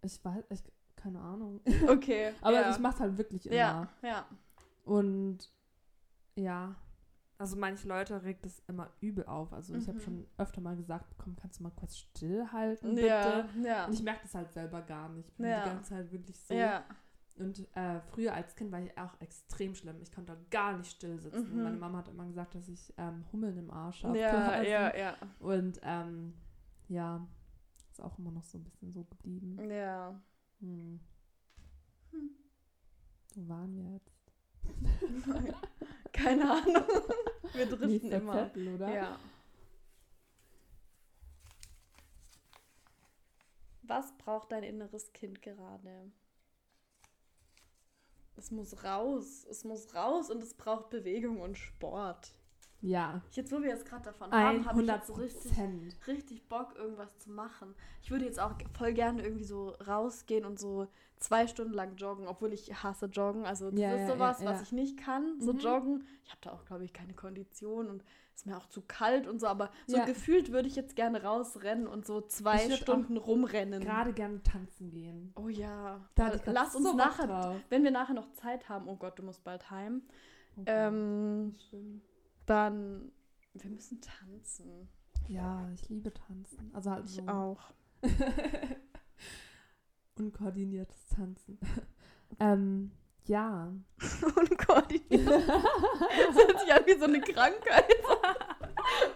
[0.02, 0.62] Ich weiß, ich,
[0.96, 1.60] keine Ahnung.
[1.88, 2.32] Okay.
[2.42, 2.70] Aber ja.
[2.70, 3.56] ich mache es halt wirklich immer.
[3.56, 4.26] Ja, ja.
[4.84, 5.50] Und
[6.36, 6.74] ja,
[7.38, 9.52] also manche Leute regt es immer übel auf.
[9.52, 10.02] Also ich habe Mhm.
[10.02, 13.06] schon öfter mal gesagt, komm, kannst du mal kurz stillhalten, bitte?
[13.06, 13.86] Ja, ja.
[13.86, 15.28] Und ich merke das halt selber gar nicht.
[15.28, 15.62] Ich bin Ja.
[15.64, 16.54] die ganze Zeit wirklich so.
[16.54, 16.84] Ja,
[17.40, 19.96] Und äh, früher als Kind war ich auch extrem schlimm.
[20.02, 21.56] Ich konnte gar nicht still sitzen.
[21.56, 21.62] Mhm.
[21.62, 24.18] Meine Mama hat immer gesagt, dass ich ähm, Hummeln im Arsch habe.
[24.18, 25.16] ja, ja, ja.
[25.38, 26.34] Und ähm,
[26.88, 27.26] ja,
[27.90, 29.58] ist auch immer noch so ein bisschen so geblieben.
[29.70, 30.20] Ja.
[30.60, 31.00] Hm.
[32.10, 32.30] Hm.
[33.34, 34.20] Wo waren wir jetzt?
[36.12, 36.84] Keine Ahnung.
[37.54, 38.32] Wir driften immer.
[38.34, 38.94] Zettel, oder?
[38.94, 39.18] Ja.
[43.82, 46.12] Was braucht dein inneres Kind gerade?
[48.36, 49.46] Es muss raus.
[49.50, 52.32] Es muss raus und es braucht Bewegung und Sport.
[52.82, 53.20] Ja.
[53.32, 55.52] Jetzt, wo wir jetzt gerade davon haben, habe ich 100 jetzt so richtig,
[56.06, 57.74] richtig Bock, irgendwas zu machen.
[58.02, 62.26] Ich würde jetzt auch voll gerne irgendwie so rausgehen und so zwei Stunden lang joggen,
[62.26, 63.44] obwohl ich hasse Joggen.
[63.44, 64.62] Also das Ja, ist sowas, ja, was ja.
[64.62, 65.58] ich nicht kann, so Mhm.
[65.58, 66.06] joggen.
[66.24, 68.02] Ich habe da auch, glaube ich, keine Kondition und
[68.40, 69.46] ist mir auch zu kalt und so.
[69.46, 70.04] Aber so Ja.
[70.06, 73.80] gefühlt würde ich jetzt gerne rausrennen und so zwei Stunden rumrennen.
[73.82, 75.32] Gerade gerne tanzen gehen.
[75.36, 76.00] Oh ja.
[76.14, 77.56] Da grad Lass uns so nachher, drauf.
[77.68, 80.02] wenn wir nachher noch Zeit haben, oh Gott, du musst bald heim,
[80.56, 80.64] Okay.
[80.66, 82.00] ähm, Schlimm.
[82.46, 83.12] dann,
[83.54, 84.88] wir müssen tanzen.
[85.28, 86.70] Ja, ich liebe tanzen.
[86.74, 87.60] Also halt Ich so auch.
[90.18, 91.58] unkoordiniertes Tanzen.
[92.40, 92.90] ähm,
[93.26, 93.72] ja.
[94.36, 95.26] Unkoordiniert.
[95.30, 97.88] Das hört sich an wie so eine Krankheit.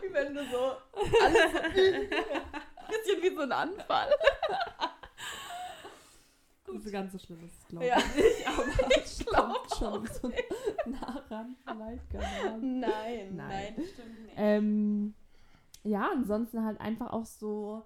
[0.00, 0.72] wie wenn du so
[1.22, 1.59] alles so,
[2.88, 4.09] bisschen wie so ein Anfall.
[6.66, 7.98] So ganz so schlimm ist es, glaube Ja.
[7.98, 10.28] ich nicht, aber Ich glaub kommt schon so
[10.90, 12.12] nah ran, vielleicht.
[12.61, 13.36] Nein, Nein.
[13.36, 14.34] nein, stimmt nicht.
[14.36, 15.14] Ähm,
[15.84, 17.84] ja, ansonsten halt einfach auch so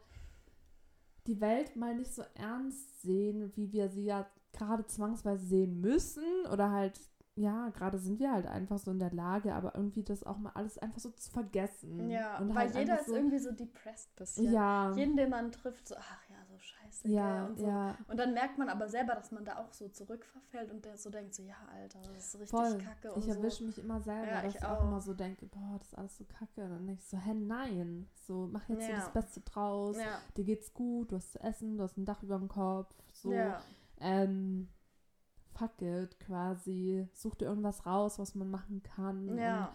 [1.27, 4.27] die Welt mal nicht so ernst sehen, wie wir sie ja
[4.59, 6.25] gerade zwangsweise sehen müssen.
[6.53, 7.01] Oder halt,
[7.37, 10.51] ja, gerade sind wir halt einfach so in der Lage, aber irgendwie das auch mal
[10.55, 12.11] alles einfach so zu vergessen.
[12.11, 14.53] Ja, Und weil halt jeder ist so, irgendwie so depressed bisschen.
[14.53, 17.09] Ja, Jeden, den man trifft, so, ach ja, so scheiße.
[17.09, 17.67] ja, und so.
[17.69, 17.97] ja.
[18.09, 21.11] Und dann merkt man aber selber, dass man da auch so zurückverfällt und der so
[21.11, 22.79] denkt, so, ja, Alter, das ist richtig Voll.
[22.79, 23.65] kacke Ich erwische so.
[23.67, 26.25] mich immer selber, Ja, dass ich auch, immer so denke, boah, das ist alles so
[26.25, 26.65] kacke.
[26.65, 28.09] Und dann denke ich so, hä, nein.
[28.27, 28.99] So, mach jetzt so Ja.
[28.99, 29.97] das Beste draus.
[29.97, 32.93] Ja, Dir geht's gut, du hast zu essen, du hast ein Dach über dem Kopf.
[33.13, 33.61] So, ja,
[34.01, 34.69] ähm,
[35.55, 37.07] fuck it, quasi.
[37.13, 39.37] Such dir irgendwas raus, was man machen kann.
[39.39, 39.73] ja.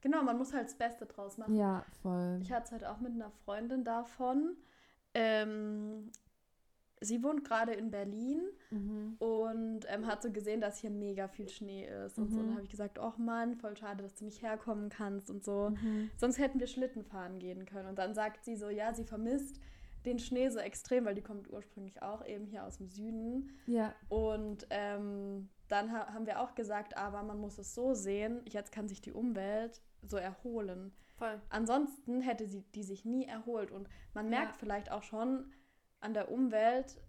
[0.00, 1.56] Genau, man muss halt das Beste draus machen.
[1.56, 2.38] Ja, voll.
[2.42, 4.54] Ich hatte es halt auch mit einer Freundin davon.
[5.14, 6.10] Ähm,
[7.00, 9.16] sie wohnt gerade in Berlin Mhm.
[9.18, 12.18] und ähm, hat so gesehen, dass hier mega viel Schnee ist.
[12.18, 12.36] Und so.
[12.38, 12.46] Und Mhm.
[12.48, 15.70] dann habe ich gesagt, ach Mann, voll schade, dass du nicht herkommen kannst und so.
[15.70, 16.10] Mhm.
[16.18, 17.88] Sonst hätten wir Schlitten fahren gehen können.
[17.88, 19.58] Und dann sagt sie so, ja, sie vermisst
[20.06, 23.50] den Schnee so extrem, weil die kommt ursprünglich auch eben hier aus dem Süden.
[23.66, 28.42] Ja, Und ähm, dann ha haben wir auch gesagt, aber man muss es so sehen,
[28.46, 30.92] jetzt kann sich die Umwelt so erholen.
[31.16, 31.40] voll.
[31.48, 33.70] Ansonsten hätte sie die sich nie erholt.
[33.70, 34.58] Und man merkt Ja.
[34.58, 35.52] vielleicht auch schon
[36.00, 37.00] an der Umwelt,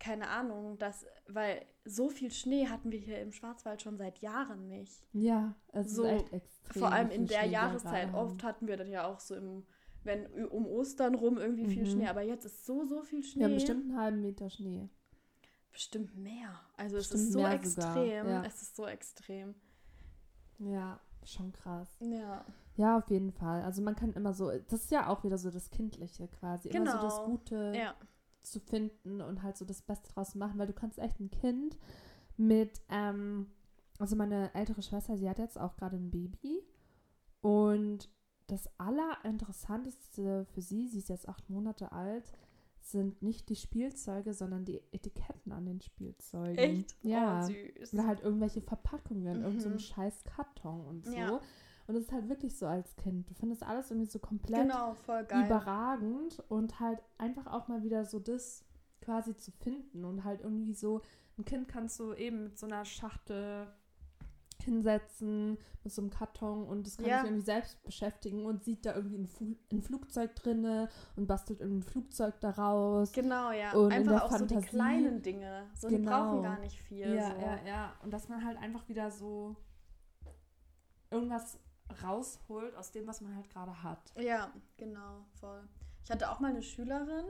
[0.00, 4.68] keine Ahnung, dass, weil so viel Schnee hatten wir hier im Schwarzwald schon seit Jahren
[4.68, 5.06] nicht.
[5.12, 6.80] Ja, es So, ist echt extrem.
[6.80, 8.12] Vor allem in der Schnee Jahreszeit.
[8.12, 9.64] Oft hatten wir dann ja auch so im,
[10.04, 11.90] wenn um Ostern rum irgendwie viel Mhm.
[11.90, 13.44] Schnee, aber jetzt ist so, so viel Schnee.
[13.44, 14.88] Haben bestimmt einen halben Meter Schnee.
[15.72, 16.60] Bestimmt mehr.
[16.76, 18.28] Also es Bestimmt ist so mehr extrem.
[18.28, 18.44] ja.
[18.44, 19.54] Es ist so extrem.
[20.58, 21.88] Ja, schon krass.
[22.00, 22.44] Ja.
[22.76, 23.62] Ja, auf jeden Fall.
[23.62, 26.68] Also man kann immer so, das ist ja auch wieder so das Kindliche quasi.
[26.68, 27.26] Immer so das Genau.
[27.28, 27.94] Gute Ja.
[28.42, 31.76] zu finden und halt so das Beste draus machen, weil du kannst echt ein Kind
[32.36, 33.50] mit, ähm,
[33.98, 36.62] also meine ältere Schwester, sie hat jetzt auch gerade ein Baby
[37.40, 38.08] und
[38.46, 42.32] das Allerinteressanteste für sie, sie ist jetzt acht Monate alt,
[42.80, 46.58] sind nicht die Spielzeuge, sondern die Etiketten an den Spielzeugen.
[46.58, 46.94] Echt?
[47.02, 47.44] Ja.
[47.44, 47.94] Oh, süß.
[47.94, 49.78] Oder halt irgendwelche Verpackungen, irgend so ein Mhm.
[49.78, 51.14] scheiß Karton und so.
[51.16, 51.40] Ja.
[51.86, 53.28] Und es ist halt wirklich so als Kind.
[53.28, 55.46] Du findest alles irgendwie so komplett Genau, voll geil.
[55.46, 58.64] überragend und halt einfach auch mal wieder so das
[59.00, 61.02] quasi zu finden und halt irgendwie so,
[61.38, 63.66] ein Kind kannst du eben mit so einer Schachtel
[64.64, 67.18] hinsetzen, mit so einem Karton und das kann Ja.
[67.20, 71.60] sich irgendwie selbst beschäftigen und sieht da irgendwie ein, Fu ein Flugzeug drinne und bastelt
[71.60, 73.12] irgendwie ein Flugzeug daraus.
[73.12, 73.72] Genau, ja.
[73.74, 75.66] Und in Einfach auch so die Fantasie- kleinen Dinge.
[75.74, 76.10] So, die Genau.
[76.10, 77.14] brauchen gar nicht viel.
[77.14, 77.40] Ja, so.
[77.40, 77.92] ja, ja.
[78.02, 79.56] Und dass man halt einfach wieder so
[81.10, 81.58] irgendwas
[82.02, 84.12] rausholt aus dem, was man halt gerade hat.
[84.18, 85.68] Ja, genau, voll.
[86.02, 87.26] Ich hatte auch mal eine Schülerin,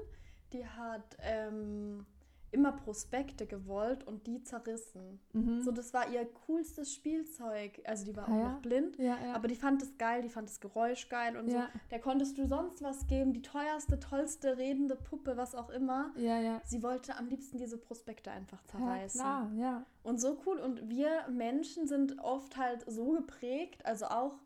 [0.53, 2.07] die hat ähm,
[2.55, 5.20] immer Prospekte gewollt und die zerrissen.
[5.32, 5.61] Mhm.
[5.61, 7.80] So, das war ihr coolstes Spielzeug.
[7.84, 8.48] Also die war Ah, auch ja?
[8.55, 8.96] noch blind.
[8.98, 9.34] ja, ja.
[9.34, 11.78] Aber die fand es geil, die fand das Geräusch geil und ja, so.
[11.90, 16.12] Da konntest du sonst was geben, die teuerste, tollste, redende Puppe, was auch immer.
[16.16, 16.61] ja, ja.
[16.64, 19.20] Sie wollte am liebsten diese Prospekte einfach Ja, zerreißen.
[19.20, 19.84] klar, ja.
[20.02, 20.59] Und so cool.
[20.59, 24.38] Und wir Menschen sind oft halt so geprägt, also auch,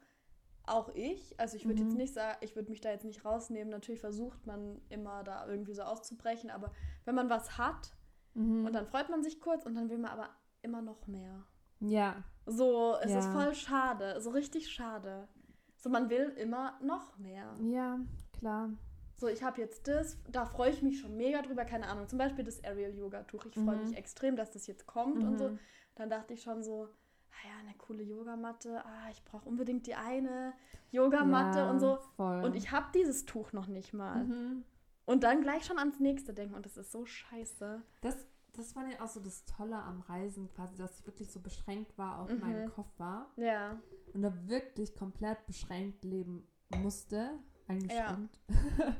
[0.67, 1.39] auch ich.
[1.41, 1.89] Also ich würde Mhm.
[1.89, 3.71] jetzt nicht sagen, ich würde mich da jetzt nicht rausnehmen.
[3.71, 6.73] Natürlich versucht man immer da irgendwie so auszubrechen, aber
[7.07, 7.93] wenn man was hat
[8.39, 8.67] Mhm.
[8.67, 10.29] und dann freut man sich kurz und dann will man aber
[10.63, 11.45] immer noch mehr.
[11.81, 13.19] ja, So, es Ja.
[13.19, 15.29] ist voll schade, so richtig schade.
[15.77, 17.55] So, man will immer noch mehr.
[17.61, 18.01] ja,
[18.33, 18.71] klar.
[19.17, 22.09] So, ich habe jetzt das, da freue ich mich schon mega drüber, keine Ahnung.
[22.09, 23.45] Zum Beispiel das Aerial Yoga Tuch.
[23.47, 23.89] Ich freue Mhm.
[23.89, 25.49] mich extrem, dass das jetzt kommt und so.
[25.51, 25.59] Mhm.
[25.97, 26.85] Dann dachte ich schon so,
[27.33, 28.85] ah ja, eine coole Yogamatte.
[28.85, 30.53] Ah, ich brauche unbedingt die eine
[30.93, 31.99] Yogamatte ja, und so.
[32.17, 32.45] Voll.
[32.45, 34.25] Und ich habe dieses Tuch noch nicht mal.
[34.25, 34.65] Mhm.
[35.05, 36.55] Und dann gleich schon ans nächste denken.
[36.55, 37.83] Und das ist so scheiße.
[38.03, 38.17] Das,
[38.59, 41.97] das war ja auch so das Tolle am Reisen, quasi, dass ich wirklich so beschränkt
[41.97, 42.41] war auf Mhm.
[42.41, 43.81] meinen Koffer Ja.
[44.13, 46.47] und da wirklich komplett beschränkt leben
[46.77, 47.39] musste.
[47.69, 48.39] Eingeschränkt.
[48.49, 48.95] Ja.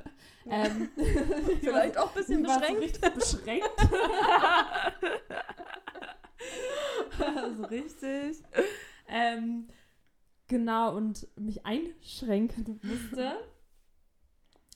[0.47, 0.89] ähm,
[1.61, 2.83] Vielleicht auch ein bisschen beschränkt.
[2.83, 3.71] richtig beschränkt.
[7.57, 8.43] so richtig.
[9.09, 9.69] Ähm,
[10.47, 13.39] genau, und mich einschränken musste.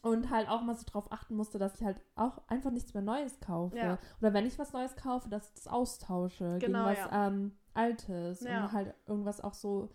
[0.02, 3.04] Und halt auch mal so drauf achten musste, dass ich halt auch einfach nichts mehr
[3.04, 3.76] Neues kaufe.
[3.76, 3.98] Ja.
[4.20, 7.28] Oder wenn ich was Neues kaufe, dass ich das austausche gegen Genau, was ja.
[7.28, 8.40] ähm, Altes.
[8.40, 8.64] Ja.
[8.64, 9.90] Und halt irgendwas auch so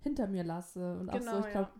[0.00, 0.98] hinter mir lasse.
[0.98, 1.50] Und auch Genau, so, ich ja.
[1.52, 1.70] glaube,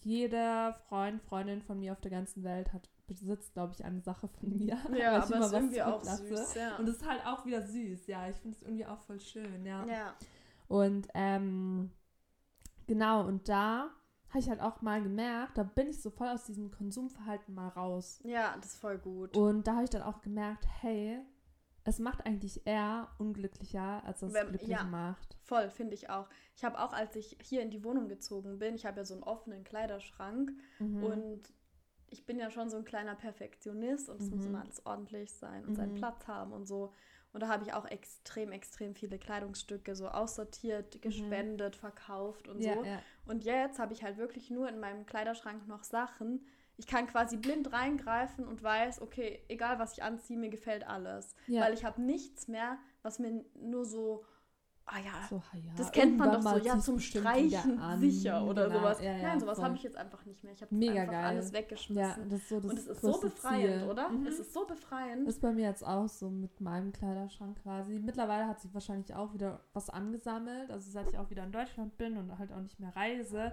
[0.00, 4.28] jeder Freund, Freundin von mir auf der ganzen Welt hat besitzt, glaube ich, eine Sache
[4.28, 4.66] von mir.
[4.66, 6.36] Ja, ich aber immer ist was irgendwie auch zurücklasse.
[6.36, 6.54] süß.
[6.54, 6.76] Ja.
[6.76, 8.28] Und das ist halt auch wieder süß, ja.
[8.28, 9.84] Ich finde es irgendwie auch voll schön, ja.
[9.86, 10.14] ja.
[10.68, 11.90] Und ähm,
[12.86, 13.90] genau, und da
[14.32, 17.68] habe ich halt auch mal gemerkt, da bin ich so voll aus diesem Konsumverhalten mal
[17.68, 18.20] raus.
[18.24, 19.36] ja, das ist voll gut.
[19.36, 21.20] Und da habe ich dann auch gemerkt, hey,
[21.84, 24.84] es macht eigentlich eher unglücklicher, als es Wenn- glücklich ja.
[24.84, 25.36] macht.
[25.42, 26.28] Voll, finde ich auch.
[26.56, 29.14] Ich habe auch, als ich hier in die Wohnung gezogen bin, ich habe ja so
[29.14, 31.02] einen offenen Kleiderschrank Mhm.
[31.04, 31.42] und
[32.08, 34.46] ich bin ja schon so ein kleiner Perfektionist und es muss Mhm.
[34.48, 35.96] immer alles ordentlich sein und seinen Mhm.
[35.96, 36.92] Platz haben und so.
[37.32, 42.62] Und da habe ich auch extrem, extrem viele Kleidungsstücke so aussortiert, gespendet, verkauft und Mhm.
[42.62, 42.84] ja, so.
[42.84, 43.02] ja.
[43.26, 46.44] Und jetzt habe ich halt wirklich nur in meinem Kleiderschrank noch Sachen.
[46.76, 51.34] Ich kann quasi blind reingreifen und weiß, okay, egal was ich anziehe, mir gefällt alles.
[51.46, 51.62] Ja.
[51.62, 54.24] Weil ich habe nichts mehr, was mir nur so,
[54.92, 58.66] ah ja, So, ja, das kennt man doch so, mal ja, zum Streichen sicher oder
[58.68, 59.00] Genau, sowas.
[59.02, 60.52] ja, ja, Nein, sowas habe ich jetzt einfach nicht mehr.
[60.52, 61.24] Ich habe einfach geil.
[61.24, 62.28] alles weggeschmissen.
[62.28, 63.88] das so das und es ist so befreiend, Ziel.
[63.90, 64.08] oder?
[64.10, 64.26] Mhm.
[64.26, 65.26] Es ist so befreiend.
[65.28, 67.98] Ist bei mir jetzt auch so mit meinem Kleiderschrank quasi.
[67.98, 70.70] Mittlerweile hat sich wahrscheinlich auch wieder was angesammelt.
[70.70, 73.52] Also seit ich auch wieder in Deutschland bin und halt auch nicht mehr reise,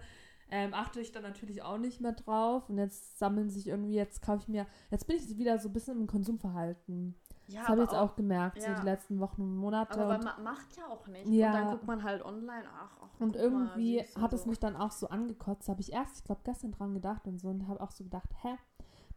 [0.52, 2.70] ähm, achte ich dann natürlich auch nicht mehr drauf.
[2.70, 5.74] Und jetzt sammeln sich irgendwie, jetzt kaufe ich mir, jetzt bin ich wieder so ein
[5.74, 7.16] bisschen im Konsumverhalten.
[7.50, 8.80] Ja, das habe ich jetzt auch gemerkt, so ja.
[8.80, 10.00] die letzten Wochen und Monate.
[10.00, 11.28] Aber und man macht ja auch nicht.
[11.28, 11.48] Ja.
[11.48, 14.50] Und dann guckt man halt online, ach, ach Und irgendwie mal, hat es so.
[14.50, 15.70] mich dann auch so angekotzt.
[15.70, 18.30] Habe ich erst, ich glaube, gestern dran gedacht und so und habe auch so gedacht,
[18.42, 18.56] hä,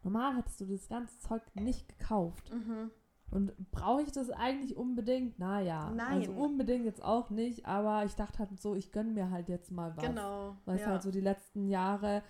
[0.02, 2.52] normal hättest du das ganze Zeug nicht gekauft.
[2.52, 2.90] Mhm.
[3.30, 5.38] Und brauche ich das eigentlich unbedingt?
[5.38, 6.28] Naja, also Nein.
[6.28, 9.96] unbedingt jetzt auch nicht, aber ich dachte halt so, ich gönne mir halt jetzt mal
[9.96, 10.04] was.
[10.04, 10.56] Genau.
[10.66, 10.88] Weil ich ja.
[10.88, 12.22] halt so die letzten Jahre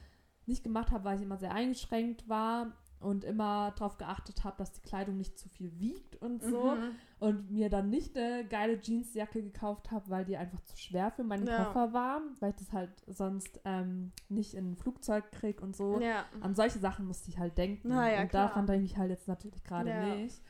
[0.47, 2.73] nicht gemacht habe, weil ich immer sehr eingeschränkt war
[3.03, 6.77] und immer darauf geachtet habe, dass die Kleidung nicht zu viel wiegt und so.
[6.77, 6.95] Mhm.
[7.19, 11.23] Und mir dann nicht eine geile Jeansjacke gekauft habe, weil die einfach zu schwer für
[11.23, 11.65] meinen Ja.
[11.65, 16.01] Koffer war, weil ich das halt sonst ähm, nicht in ein Flugzeug krieg und so.
[16.01, 16.25] Ja.
[16.41, 17.91] An solche Sachen musste ich halt denken.
[17.91, 18.49] Ja, und klar.
[18.49, 20.43] daran denke ich halt jetzt natürlich gerade nicht.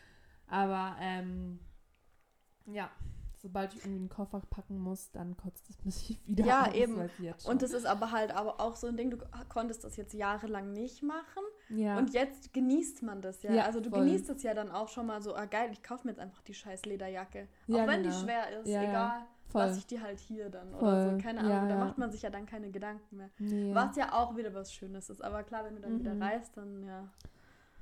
[0.47, 1.59] Aber ähm,
[2.67, 2.91] ja,
[3.43, 7.11] sobald ich irgendwie einen Koffer packen muss, dann kotzt es mich wieder Ja, aus, eben.
[7.45, 9.19] Und das ist aber halt aber auch so ein Ding, du
[9.49, 11.99] konntest das jetzt jahrelang nicht machen ja.
[11.99, 13.53] und jetzt genießt man das ja.
[13.53, 14.01] Ja, also du voll.
[14.05, 16.41] genießt es ja dann auch schon mal so, ah geil, ich kaufe mir jetzt einfach
[16.43, 17.49] die scheiß Lederjacke.
[17.67, 18.15] Ja, auch wenn genau.
[18.15, 18.89] die schwer ist, Ja, ja.
[18.91, 19.63] egal, Voll.
[19.63, 21.11] lasse ich die halt hier dann oder Voll.
[21.19, 21.19] so.
[21.27, 21.85] Keine Ja, Ahnung, da ja.
[21.85, 23.31] macht man sich ja dann keine Gedanken mehr.
[23.39, 23.75] nee.
[23.75, 25.23] Was ja auch wieder was Schönes ist.
[25.23, 26.23] Aber klar, wenn du dann wieder Mhm.
[26.23, 27.09] reist, dann ja.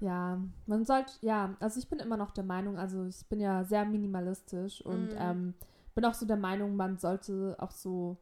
[0.00, 3.64] Ja, man sollte, ja, also ich bin immer noch der Meinung, also ich bin ja
[3.64, 5.18] sehr minimalistisch und Mhm.
[5.18, 5.54] ähm,
[5.94, 8.16] bin auch so der Meinung, man sollte auch so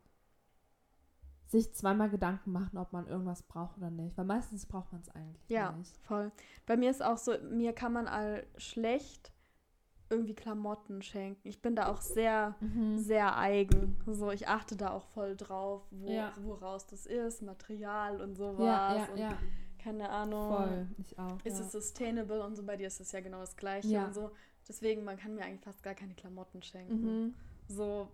[1.46, 5.08] sich zweimal Gedanken machen, ob man irgendwas braucht oder nicht, weil meistens braucht man es
[5.14, 5.96] eigentlich Ja, nicht.
[6.02, 6.30] voll.
[6.66, 9.32] Bei mir ist auch so, mir kann man all schlecht
[10.10, 11.46] irgendwie Klamotten schenken.
[11.48, 12.98] Ich bin da auch sehr, Mhm.
[12.98, 13.96] sehr eigen.
[14.06, 16.32] So, ich achte da auch voll drauf, wo, Ja.
[16.42, 18.64] woraus das ist, Material und sowas.
[18.64, 19.38] Ja, ja, und ja,
[19.90, 20.48] keine Ahnung.
[20.56, 21.38] voll, ich auch.
[21.44, 21.64] Ist ja.
[21.66, 24.06] es sustainable und so, bei dir ist es ja genau das gleiche Ja.
[24.06, 24.30] und so.
[24.68, 27.00] Deswegen, man kann mir eigentlich fast gar keine Klamotten schenken.
[27.24, 27.34] mhm.
[27.68, 28.08] So,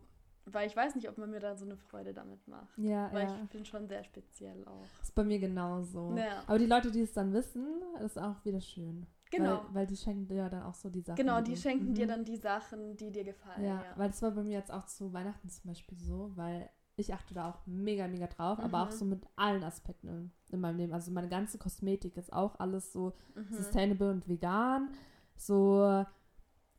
[0.46, 2.76] weil ich weiß nicht, ob man mir da so eine Freude damit macht.
[2.76, 3.38] Ja, Weil ja.
[3.44, 4.84] ich bin schon sehr speziell auch.
[5.02, 6.14] Ist bei mir genauso.
[6.16, 6.42] Ja.
[6.46, 7.66] Aber die Leute, die es dann wissen,
[8.04, 9.06] ist auch wieder schön.
[9.30, 9.62] Genau.
[9.68, 11.16] Weil, weil die schenken dir ja dann auch so die Sachen.
[11.16, 12.08] Genau, die schenken dir Mhm.
[12.10, 13.64] dann die Sachen, die dir gefallen.
[13.64, 16.68] Ja, Ja, weil das war bei mir jetzt auch zu Weihnachten zum Beispiel so, weil
[16.96, 18.96] ich achte da auch mega, mega drauf, aber auch Mhm.
[18.96, 20.92] so mit allen Aspekten in, in meinem Leben.
[20.92, 23.52] Also meine ganze Kosmetik ist auch alles so Mhm.
[23.54, 24.90] sustainable und vegan.
[25.36, 26.04] So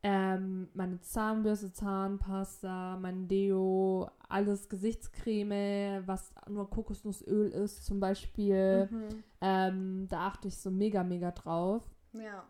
[0.03, 8.87] ähm, meine Zahnbürste, Zahnpasta, mein Deo, alles Gesichtscreme, was nur Kokosnussöl ist zum Beispiel.
[8.91, 9.23] Mhm.
[9.41, 12.43] Ähm, da achte ich so mega, mega drauf Ja.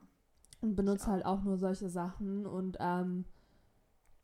[0.62, 3.24] und benutze halt auch nur solche Sachen und ähm,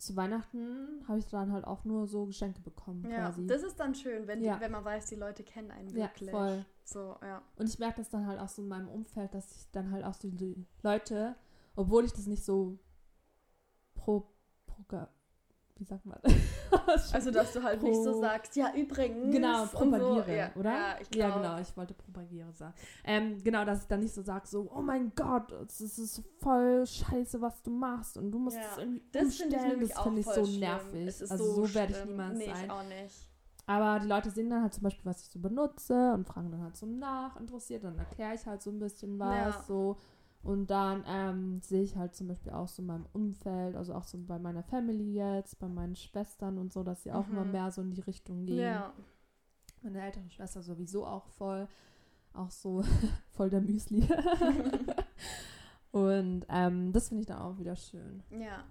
[0.01, 3.45] zu Weihnachten habe ich dann halt auch nur so Geschenke bekommen ja, quasi.
[3.45, 4.55] das ist dann schön, wenn, Ja.
[4.55, 6.31] die, wenn man weiß, die Leute kennen einen ja, wirklich.
[6.31, 6.65] voll.
[6.83, 7.41] So, ja.
[7.55, 10.03] Und ich merke das dann halt auch so in meinem Umfeld, dass ich dann halt
[10.03, 11.35] auch so die Leute,
[11.75, 12.79] obwohl ich das nicht so
[13.93, 14.27] pro,
[14.65, 14.83] pro
[15.82, 16.19] wie sagt man?
[17.11, 19.34] Also, dass du halt nicht so Pro- sagst, ja, übrigens.
[19.34, 19.77] Genau, und so.
[19.77, 20.71] propagiere, ja, oder?
[20.71, 22.73] Ja, ich Ja, glaub, genau, ich wollte propagiere sagen.
[23.03, 26.86] Ähm, genau, dass ich dann nicht so sage, so, oh mein Gott, es ist voll
[26.86, 30.01] scheiße, was du machst und du musst Ja, es irgendwie Das finde ich nämlich das
[30.03, 30.59] finde ich so schlimm.
[30.59, 31.21] nervig.
[31.29, 32.65] Also so, so, werde ich niemals nee, sein.
[32.65, 33.27] Ich auch nicht.
[33.67, 36.61] Aber die Leute sehen dann halt zum Beispiel, was ich so benutze und fragen dann
[36.63, 39.63] halt so nach, interessiert, dann erkläre ich halt so ein bisschen was, Ja.
[39.67, 39.97] so.
[40.43, 44.05] Und dann ähm, sehe ich halt zum Beispiel auch so in meinem Umfeld, also auch
[44.05, 47.51] so bei meiner Family jetzt, bei meinen Schwestern und so, dass sie auch immer Mhm.
[47.51, 48.57] mehr so in die Richtung gehen.
[48.57, 48.93] Ja.
[49.83, 51.67] Meine ältere Schwester sowieso auch voll,
[52.33, 52.81] auch so
[53.31, 54.07] voll der Müsli.
[55.91, 58.23] und ähm, das finde ich dann auch wieder schön.
[58.31, 58.63] Ja.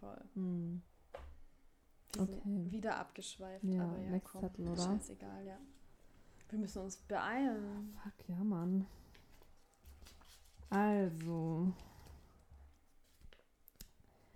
[0.00, 0.20] Voll.
[0.34, 0.82] Hm.
[2.18, 2.70] Okay.
[2.70, 3.62] wieder abgeschweift.
[3.64, 4.82] Ja, aber ja, next komm, Zettel, oder?
[4.82, 5.58] Scheißegal, ja.
[6.48, 7.94] Wir müssen uns beeilen.
[8.02, 8.86] Fuck, ja, Mann.
[10.70, 11.72] Also.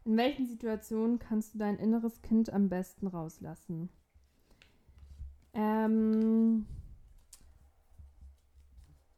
[0.04, 3.90] In welchen Situationen kannst du dein inneres Kind am besten rauslassen?
[5.52, 6.66] Ähm.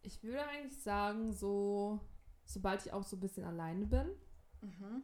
[0.02, 2.00] Ich würde eigentlich sagen, so,
[2.44, 4.08] sobald ich auch so ein bisschen alleine bin.
[4.60, 5.02] Mhm.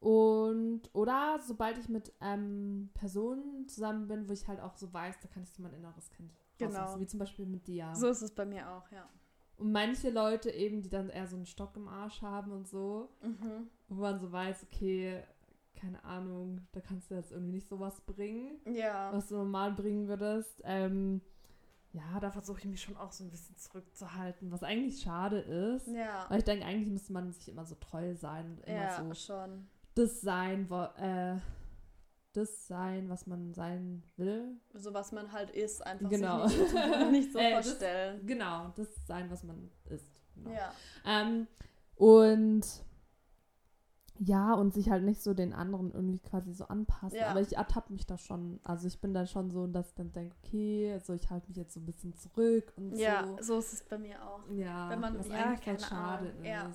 [0.00, 5.18] Und, oder sobald ich mit ähm, Personen zusammen bin, wo ich halt auch so weiß,
[5.20, 6.70] da kann ich so mein inneres Kind Genau.
[6.70, 7.00] rauslassen.
[7.00, 7.92] Wie zum Beispiel mit dir.
[7.94, 9.08] So ist es bei mir auch, ja.
[9.58, 13.08] Und manche Leute eben, die dann eher so einen Stock im Arsch haben und so,
[13.22, 13.68] Mhm.
[13.88, 15.22] wo man so weiß, okay,
[15.74, 19.12] keine Ahnung, da kannst du jetzt irgendwie nicht sowas bringen, Ja.
[19.12, 20.60] was du normal bringen würdest.
[20.64, 21.20] Ähm,
[21.92, 25.86] ja, da versuche ich mich schon auch so ein bisschen zurückzuhalten, was eigentlich schade ist.
[25.88, 26.26] Ja.
[26.28, 29.14] Weil ich denke, eigentlich müsste man sich immer so treu sein und immer Ja, so
[29.14, 29.66] schon.
[29.94, 31.38] das sein, wo, äh,
[32.38, 34.56] das sein, was man sein will.
[34.74, 36.46] So was man halt ist, einfach Genau.
[36.46, 38.26] nicht so, nicht so Äh, das- vorstellen.
[38.26, 40.06] Genau, das sein, was man ist.
[40.34, 40.50] Genau.
[40.50, 40.72] Ja.
[41.04, 41.46] Ähm,
[41.96, 42.64] und
[44.20, 47.18] ja, und sich halt nicht so den anderen irgendwie quasi so anpassen.
[47.18, 47.28] Ja.
[47.28, 48.58] Aber ich ertappe mich da schon.
[48.64, 51.56] Also ich bin da schon so, dass ich dann denke, okay, also ich halte mich
[51.56, 53.42] jetzt so ein bisschen zurück und Ja, so.
[53.42, 54.40] so ist es bei mir auch.
[54.50, 56.48] Ja, Wenn man- was ja, eigentlich keine schade Ahnung, ist.
[56.48, 56.70] ja.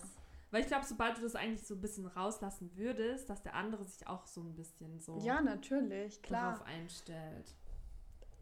[0.53, 3.85] Weil ich glaube, sobald du das eigentlich so ein bisschen rauslassen würdest, dass der andere
[3.85, 6.51] sich auch so ein bisschen so Ja, natürlich, klar.
[6.51, 7.55] darauf einstellt.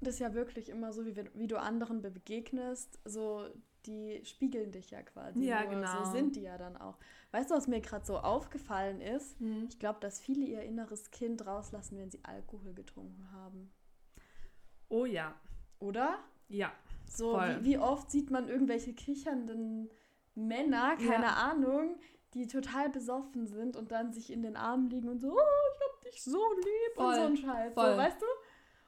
[0.01, 3.45] Das ist ja wirklich immer so, wie, wie du anderen begegnest, so
[3.86, 5.45] die spiegeln dich ja quasi.
[5.45, 5.76] Ja, nur.
[5.76, 6.03] genau.
[6.03, 6.97] So sind die ja dann auch.
[7.32, 9.38] Weißt du, was mir gerade so aufgefallen ist?
[9.70, 13.72] Ich glaube, dass viele ihr inneres Kind rauslassen, wenn sie Alkohol getrunken haben.
[14.89, 15.34] Oh ja,
[15.80, 16.20] Oder?
[16.49, 16.74] ja.
[17.07, 19.89] So, wie, wie oft sieht man irgendwelche kichernden
[20.36, 21.34] Männer, keine Ja.
[21.52, 21.98] Ahnung,
[22.34, 25.82] die total besoffen sind und dann sich in den Armen liegen und so, oh, ich
[25.82, 27.74] hab dich so lieb und Voll, so ein Scheiß.
[27.76, 28.26] So, weißt du?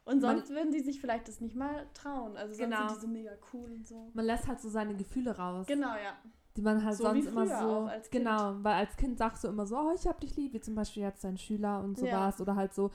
[0.06, 2.36] Und Man- sonst würden die sich vielleicht das nicht mal trauen.
[2.38, 2.88] Also sonst Genau.
[2.90, 4.10] sind die so mega cool und so.
[4.14, 5.66] Man lässt halt so seine Gefühle raus.
[5.68, 6.18] Genau, ja.
[6.56, 7.90] die man halt So sonst immer so.
[8.12, 10.76] genau, weil als Kind sagst du immer so, oh, ich hab dich lieb, wie zum
[10.76, 12.06] Beispiel jetzt dein Schüler und Ja.
[12.06, 12.42] sowas.
[12.42, 12.92] Oder halt so,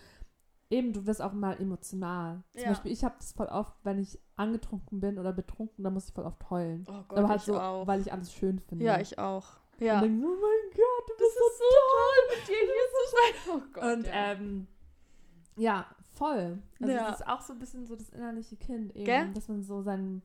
[0.70, 2.42] eben, du wirst auch mal emotional.
[2.52, 2.68] Zum Ja.
[2.68, 6.14] Beispiel, ich habe das voll oft, wenn ich angetrunken bin oder betrunken, dann muss ich
[6.14, 6.84] voll oft heulen.
[6.88, 7.86] Oh Gott, Aber halt so, auch.
[7.86, 8.84] weil ich alles schön finde.
[8.84, 9.46] ja, ich auch.
[9.80, 10.00] Und Ja.
[10.00, 11.64] denk so, oh mein Gott, du Das bist so ist so
[11.94, 13.54] toll, mit dir hier zu sein.
[13.56, 13.96] Oh Gott.
[13.96, 14.12] Und ja.
[14.32, 14.66] ähm,
[15.56, 16.58] ja, voll.
[16.80, 17.10] Also Ja.
[17.10, 19.32] das ist auch so ein bisschen so das innerliche Kind eben, Gell?
[19.34, 20.22] dass man so sein,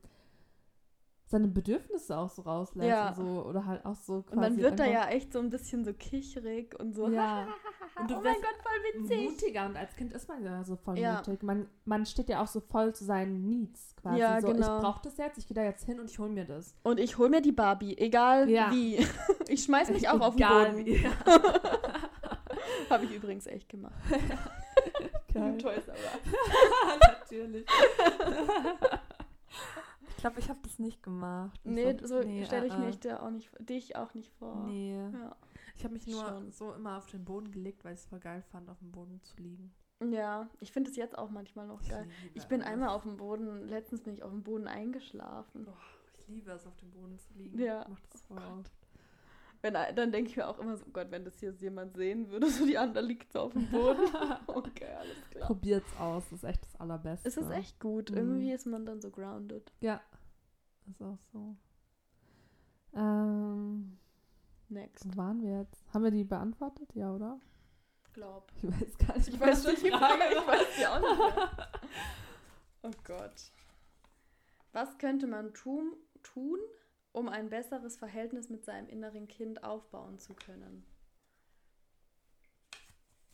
[1.34, 3.08] seine Bedürfnisse auch so rauslässt Ja.
[3.08, 5.50] und so oder halt auch so quasi und dann wird er ja echt so ein
[5.50, 7.08] bisschen so kicherig und so.
[7.08, 7.46] Ja.
[7.96, 9.30] Und du oh mein Gott, voll witzig.
[9.30, 11.18] mutiger und als Kind ist man ja so voll Ja.
[11.18, 11.44] mutig.
[11.44, 14.18] Man, man steht ja auch so voll zu seinen Needs quasi.
[14.18, 14.78] Ja, so, genau.
[14.78, 16.74] ich brauche das jetzt, ich gehe da jetzt hin und ich hole mir das.
[16.82, 18.70] Und ich hol mir die Barbie, egal Ja.
[18.72, 18.98] wie.
[19.48, 20.86] Ich schmeiß mich auch auf den Boden.
[20.86, 21.06] wie.
[22.90, 23.94] Habe ich übrigens echt gemacht.
[25.32, 25.56] Geil.
[25.58, 26.98] Toys R Us.
[27.20, 27.66] Natürlich.
[30.24, 31.60] Ich glaube, ich habe das nicht gemacht.
[31.64, 32.90] Nee, glaub- so nee, stelle ich äh, mir äh.
[32.90, 34.64] ich dir auch nicht, dich auch nicht vor.
[34.66, 34.96] Nee.
[34.96, 35.36] Ja.
[35.76, 36.50] Ich habe mich nur Schon.
[36.50, 39.20] so immer auf den Boden gelegt, weil ich es voll geil fand, auf dem Boden
[39.22, 39.74] zu liegen.
[40.02, 42.08] ja, ich finde es jetzt auch manchmal noch geil.
[42.32, 42.66] Ich bin es.
[42.66, 45.66] einmal auf dem Boden, letztens bin ich auf dem Boden eingeschlafen.
[45.68, 45.72] Oh,
[46.18, 47.58] ich liebe es, auf dem Boden zu liegen.
[47.58, 47.82] Ja.
[47.82, 48.62] Ich mach das voll Oh.
[49.60, 52.30] Wenn, dann denke ich mir auch immer so, oh Gott, wenn das hier jemand sehen
[52.30, 54.00] würde, so die andere liegt so auf dem Boden.
[54.46, 55.46] Okay, alles klar.
[55.46, 57.26] Probiert's aus, das ist echt das Allerbeste.
[57.26, 58.10] Es ist echt gut.
[58.10, 58.16] Mhm.
[58.16, 59.72] Irgendwie ist man dann so grounded.
[59.80, 60.02] Ja,
[60.88, 61.56] ist auch so.
[62.94, 63.98] Ähm,
[64.68, 65.06] Next.
[65.06, 65.84] wo waren wir jetzt?
[65.92, 66.94] Haben wir die beantwortet?
[66.94, 67.40] Ja, oder?
[68.12, 68.52] Glaub.
[68.56, 69.28] Ich weiß gar nicht.
[69.28, 71.68] Ich weiß schon die Frage, ich weiß die auch nicht mehr.
[72.82, 73.50] Oh Gott.
[74.72, 76.58] Was könnte man tun, tun,
[77.12, 80.84] um ein besseres Verhältnis mit seinem inneren Kind aufbauen zu können?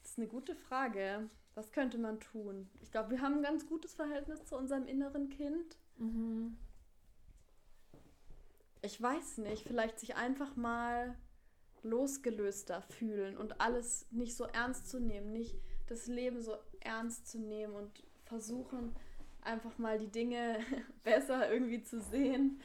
[0.03, 1.29] Das ist eine gute Frage.
[1.55, 2.71] Was könnte man tun?
[2.81, 5.77] Ich glaube, wir haben ein ganz gutes Verhältnis zu unserem inneren Kind.
[5.99, 6.57] Mhm.
[8.83, 11.17] Ich weiß nicht, vielleicht sich einfach mal
[11.83, 15.57] losgelöster fühlen und alles nicht so ernst zu nehmen, nicht
[15.87, 18.95] das Leben so ernst zu nehmen und versuchen
[19.43, 20.59] einfach mal die Dinge
[21.05, 22.61] besser irgendwie zu sehen,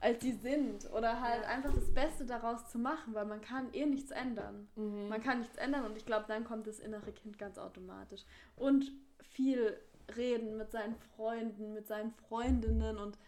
[0.00, 3.84] als sie sind oder halt einfach das Beste daraus zu machen, weil man kann eh
[3.84, 4.68] nichts ändern.
[4.76, 5.08] Mhm.
[5.08, 8.24] Man kann nichts ändern und ich glaube, dann kommt das innere Kind ganz automatisch.
[8.56, 9.78] Und viel
[10.16, 13.18] reden mit seinen Freunden, mit seinen Freundinnen und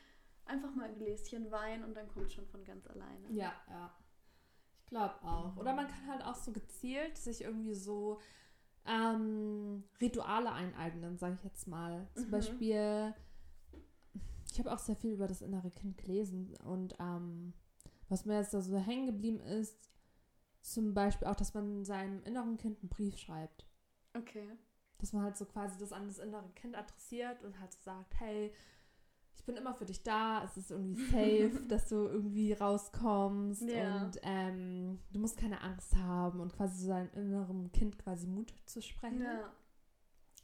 [0.47, 3.31] einfach mal ein Gläschen Wein und dann kommt schon von ganz alleine.
[3.31, 3.95] Ja, ja.
[4.81, 5.57] Ich glaube auch.
[5.57, 8.21] Oder man kann halt auch so gezielt sich irgendwie so
[8.85, 12.09] ähm, Rituale eineignen, sage ich jetzt mal.
[12.15, 12.31] Zum Mhm.
[12.31, 13.15] Beispiel,
[14.51, 17.55] ich habe auch sehr viel über das innere Kind gelesen und ähm,
[18.09, 19.91] was mir jetzt da so hängen geblieben ist,
[20.61, 23.67] zum Beispiel auch, dass man seinem inneren Kind einen Brief schreibt.
[24.15, 24.47] Okay.
[24.99, 28.21] Dass man halt so quasi das an das innere Kind adressiert und halt so sagt,
[28.21, 28.53] hey,
[29.35, 34.03] ich bin immer für dich da, es ist irgendwie safe, dass du irgendwie rauskommst Ja.
[34.05, 38.55] und ähm, du musst keine Angst haben und quasi so seinem inneren Kind quasi Mut
[38.67, 39.23] zu sprechen.
[39.23, 39.53] Ja.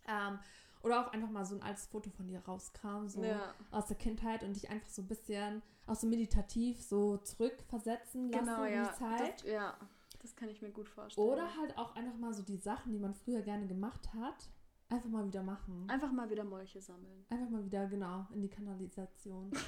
[0.09, 0.39] Ähm,
[0.82, 3.53] oder auch einfach mal so ein altes Foto von dir rauskramen, so ja.
[3.70, 8.45] aus der Kindheit und dich einfach so ein bisschen auch so meditativ so zurückversetzen lassen
[8.45, 9.43] Genau, in die Zeit.
[9.43, 9.76] Das, ja.
[10.20, 11.26] Das kann ich mir gut vorstellen.
[11.28, 14.49] Oder halt auch einfach mal so die Sachen, die man früher gerne gemacht hat,
[14.91, 15.84] einfach mal wieder machen.
[15.89, 17.24] einfach mal wieder Molche sammeln.
[17.28, 19.51] Einfach mal wieder, genau, in die Kanalisation.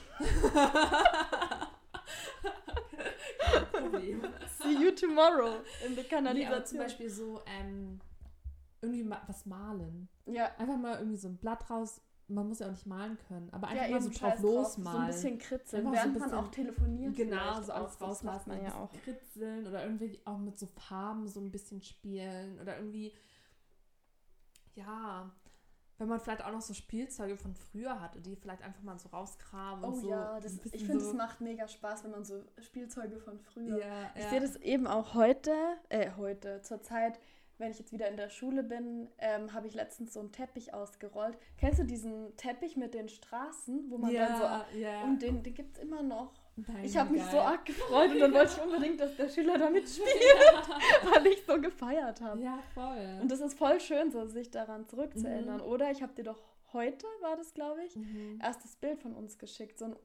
[3.72, 4.22] Problem.
[4.62, 5.56] See you tomorrow
[5.86, 6.78] in the Nee, aber zum Kanalisation.
[6.80, 8.00] Beispiel so, ähm,
[8.82, 10.08] irgendwie mal was malen.
[10.26, 10.50] ja.
[10.58, 12.00] Einfach mal irgendwie so ein Blatt raus.
[12.28, 14.98] Man muss ja auch nicht malen können, aber einfach ja, mal so drauf losmalen.
[14.98, 17.16] So ein bisschen kritzeln, Einfach so ein während man bisschen- auch telefoniert.
[17.16, 18.92] Genau, so alles rauslassen, man ja auch.
[19.02, 23.12] kritzeln oder irgendwie auch mit so Farben so ein bisschen spielen oder irgendwie,
[24.74, 25.30] ja,
[25.98, 29.10] wenn man vielleicht auch noch so Spielzeuge von früher hatte, die vielleicht einfach mal so
[29.10, 30.10] rauskramen und Oh so.
[30.10, 33.78] ja, das, ich finde, so, es macht mega Spaß, wenn man so Spielzeuge von früher.
[33.78, 34.30] Ja, Ich ja.
[34.30, 35.52] sehe das eben auch heute,
[35.90, 37.20] äh, heute, zur Zeit,
[37.60, 40.72] wenn ich jetzt wieder in der Schule bin, ähm, habe ich letztens so einen Teppich
[40.74, 41.36] ausgerollt.
[41.58, 44.42] Kennst du diesen Teppich mit den Straßen, wo man dann so.
[44.42, 45.04] ja, ja.
[45.04, 46.32] Und den, den gibt es immer noch.
[46.56, 49.56] Nein, Ich habe mich so arg gefreut und dann wollte ich unbedingt, dass der Schüler
[49.56, 50.08] da mitspielt,
[51.14, 52.40] weil ich so gefeiert habe.
[52.42, 53.18] Ja, voll.
[53.22, 55.58] Und das ist voll schön, so sich daran zurückzuerinnern.
[55.58, 55.66] Mhm.
[55.66, 56.42] Oder ich habe dir doch
[56.72, 58.38] heute, war das glaube ich, mhm.
[58.42, 59.78] erstes Bild von uns geschickt.
[59.78, 59.96] So ein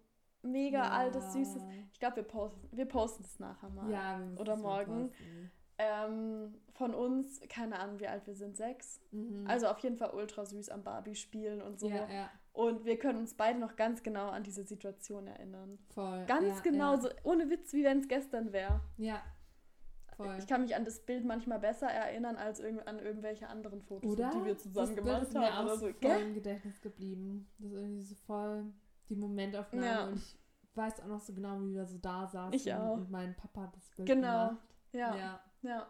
[0.43, 0.91] mega Ja.
[0.91, 1.64] altes, süßes.
[1.93, 3.89] Ich glaube, wir posten wir posten es nachher mal.
[3.91, 5.10] Ja, wir Oder morgen.
[5.10, 5.51] posten.
[5.78, 9.02] Ähm, von uns, keine Ahnung, wie alt wir sind, sechs.
[9.12, 9.46] Mhm.
[9.48, 11.90] Also auf jeden Fall ultra süß am Barbie spielen und so.
[11.90, 15.78] ja, ja, Und wir können uns beide noch ganz genau an diese Situation erinnern.
[15.94, 16.24] voll.
[16.28, 18.80] Ganz ja, genau, so ohne Witz, wie wenn es gestern wäre.
[18.98, 19.22] ja
[20.16, 20.36] voll.
[20.40, 24.10] Ich kann mich an das Bild manchmal besser erinnern als irgend an irgendwelche anderen Fotos,
[24.14, 24.32] Oder?
[24.32, 25.68] die wir zusammen das gemacht Bild ist mir haben.
[25.68, 25.90] auch so.
[26.02, 27.48] voll im Gedächtnis geblieben.
[27.60, 28.64] Das ist irgendwie so voll
[29.10, 30.08] die Momentaufnahme Ja.
[30.08, 30.38] und ich
[30.78, 32.54] weiß auch noch so genau, wie wir so da saßen.
[32.54, 32.94] Ich auch.
[32.96, 34.48] Und mein Papa hat das Bild Genau.
[34.50, 34.58] gemacht.
[34.94, 35.40] Ja, ja.
[35.66, 35.88] Ja,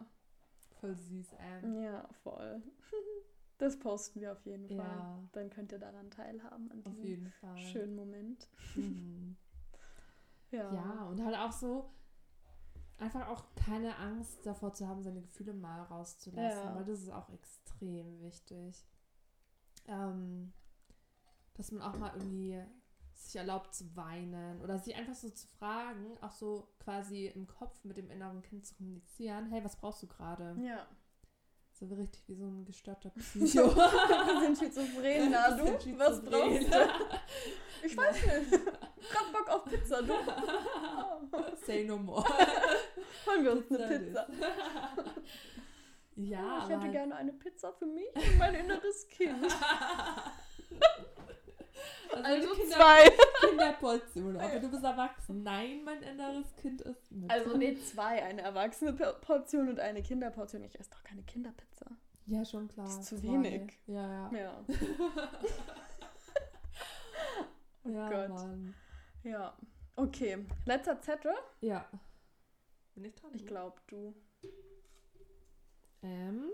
[0.80, 1.82] Voll süß, ey.
[1.84, 2.62] ja, voll.
[3.58, 4.76] Das posten wir auf jeden Fall.
[4.76, 7.56] Ja, Dann könnt ihr daran teilhaben, an auf diesem jeden Fall.
[7.56, 8.48] schönen Moment.
[8.74, 9.36] Mhm.
[10.52, 10.72] Ja.
[10.74, 11.90] Ja, und halt auch so
[12.98, 16.74] einfach auch keine Angst davor zu haben, seine Gefühle mal rauszulassen, Ja.
[16.76, 18.86] weil das ist auch extrem wichtig.
[19.86, 20.52] Ähm,
[21.54, 22.62] dass man auch mal irgendwie
[23.16, 27.84] sich erlaubt zu weinen oder sich einfach so zu fragen, auch so quasi im Kopf
[27.84, 30.56] mit dem inneren Kind zu kommunizieren, hey, was brauchst du gerade?
[30.60, 30.86] Ja.
[31.72, 33.76] So richtig wie so ein gestörter Psycho.
[33.76, 35.64] Wir sind schizophren, na du?
[35.98, 36.88] Was brauchst du?
[37.84, 38.64] Ich weiß nicht.
[39.10, 40.14] Grad Bock auf Pizza, du?
[41.66, 42.24] Say no more.
[43.26, 44.26] Holen wir uns eine Pizza
[46.16, 49.36] ja, ich hätte gerne eine Pizza für mich und mein inneres Kind.
[52.22, 53.10] Also Kinder, zwei.
[53.48, 55.42] Kinderportion, aber du bist erwachsen.
[55.42, 57.30] Nein, mein inneres Kind ist mit.
[57.30, 58.22] Also nee, zwei.
[58.22, 60.62] Eine erwachsene Portion und eine Kinderportion.
[60.64, 61.86] Ich esse doch keine Kinderpizza.
[62.26, 62.86] Ja, schon klar.
[62.86, 63.28] Das ist zu zwei.
[63.28, 63.78] wenig.
[63.86, 64.38] Ja, ja.
[64.38, 64.64] Ja.
[67.86, 68.28] Oh ja, Gott.
[68.30, 68.74] Mann.
[69.22, 69.56] Ja.
[69.94, 70.44] Okay.
[70.64, 71.34] Letzter Zettel.
[71.60, 71.88] Ja.
[72.94, 73.30] Bin ich dran?
[73.34, 74.14] Ich glaube, du.
[76.02, 76.50] Ähm.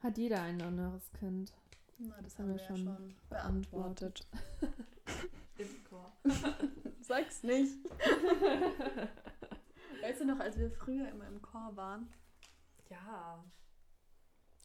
[0.00, 1.52] Hat jeder ein inneres Kind?
[1.98, 4.26] Na, das haben haben wir wir ja schon schon beantwortet.
[5.58, 6.12] Im Chor.
[7.00, 7.76] Sag's nicht.
[10.02, 12.08] weißt du noch, als wir früher immer im Chor waren?
[12.88, 13.44] Ja.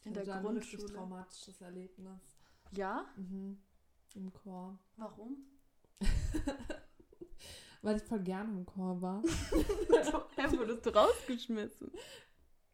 [0.04, 0.98] In der da ein richtig Grundschule.
[0.98, 2.20] traumatisches Erlebnis.
[2.70, 3.06] Ja?
[3.16, 3.60] Mhm.
[4.14, 4.78] Im Chor.
[4.96, 5.36] Warum?
[7.82, 9.22] Weil ich voll gerne im Chor war.
[10.36, 11.90] Hä, wurdest du rausgeschmissen?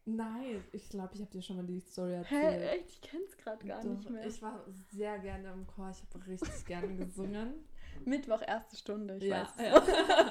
[0.05, 2.63] Nein, ich glaube, ich habe dir schon mal die Story Hä, erzählt.
[2.81, 2.89] echt?
[2.89, 4.25] Ich kenn's gerade gar Doch, nicht mehr.
[4.25, 5.91] Ich war sehr gerne im Chor.
[5.91, 7.53] Ich habe richtig gerne gesungen.
[8.05, 9.83] Mittwoch, erste Stunde, ich ja, weiß.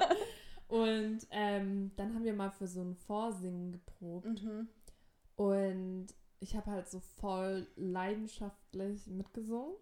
[0.67, 4.25] Und ähm, dann haben wir mal für so ein Vorsingen geprobt.
[4.43, 4.67] Mhm.
[5.35, 6.07] Und
[6.39, 9.75] ich habe halt so voll leidenschaftlich mitgesungen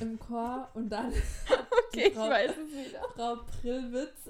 [0.00, 0.70] im Chor.
[0.74, 1.12] Und dann
[1.88, 3.02] Okay, ich Frau- weiß es wieder.
[3.14, 4.28] Frau Prillwitz.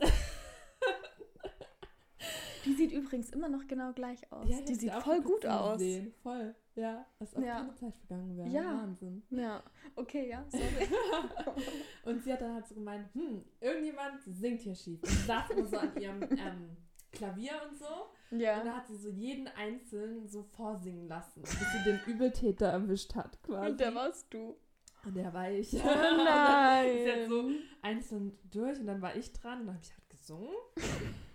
[2.64, 4.48] Die sieht übrigens immer noch genau gleich aus.
[4.48, 5.78] Ja, die sieht voll gut aus.
[5.78, 6.12] gesehen.
[6.22, 7.06] Voll, ja.
[7.18, 7.56] Als ob Ja.
[7.56, 8.48] keine Zeit vergangen wäre.
[8.48, 8.64] Ja.
[8.82, 9.22] Wahnsinn.
[9.30, 9.62] Ja,
[9.96, 10.64] okay, ja, sorry.
[12.04, 15.02] Und sie hat dann halt so gemeint, hm, irgendjemand singt hier schief.
[15.02, 16.76] Und saß immer so an ihrem ähm,
[17.12, 17.86] Klavier und so.
[18.30, 18.62] Und ja.
[18.62, 23.42] da hat sie so jeden Einzelnen so vorsingen lassen, bis sie den Übeltäter erwischt hat,
[23.42, 23.70] quasi.
[23.70, 24.56] Und der warst du.
[25.04, 25.72] Und der war ich.
[25.74, 27.28] Oh Und dann ist sie halt nein.
[27.28, 27.50] so
[27.82, 29.66] einzeln durch und dann war ich dran.
[29.66, 30.54] Dann habe ich halt gesungen.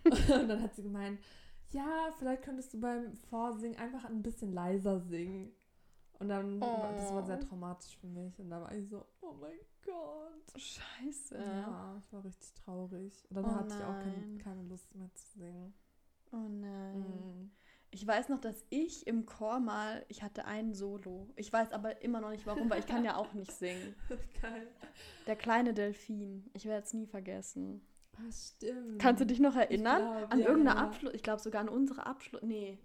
[0.42, 1.20] und dann hat sie gemeint,
[1.72, 5.52] ja, vielleicht könntest du beim Vorsingen einfach ein bisschen leiser singen.
[6.20, 7.46] Und dann, war- das war sehr Oh.
[7.46, 8.40] traumatisch für mich.
[8.40, 10.62] Und da war ich so, oh mein Gott.
[10.62, 11.36] Scheiße.
[11.38, 13.26] Ja, ich war richtig traurig.
[13.30, 14.38] Und dann Oh hatte ich auch kein, nein.
[14.38, 15.74] keine Lust mehr zu singen.
[16.32, 17.00] Oh nein.
[17.00, 17.52] Mhm.
[17.92, 21.30] Ich weiß noch, dass ich im Chor mal, ich hatte ein Solo.
[21.36, 23.96] Ich weiß aber immer noch nicht warum, weil ich kann ja auch nicht singen.
[24.42, 24.68] Geil.
[25.28, 26.50] Der kleine Delfin.
[26.54, 27.86] Ich werde es nie vergessen.
[28.18, 29.00] Ah, stimmt.
[29.00, 30.02] Kannst du dich noch erinnern?
[30.02, 30.86] glaub, an ja, irgendeine ja.
[30.86, 32.80] Abschluss, ich glaube sogar an unsere Abschluss, nee,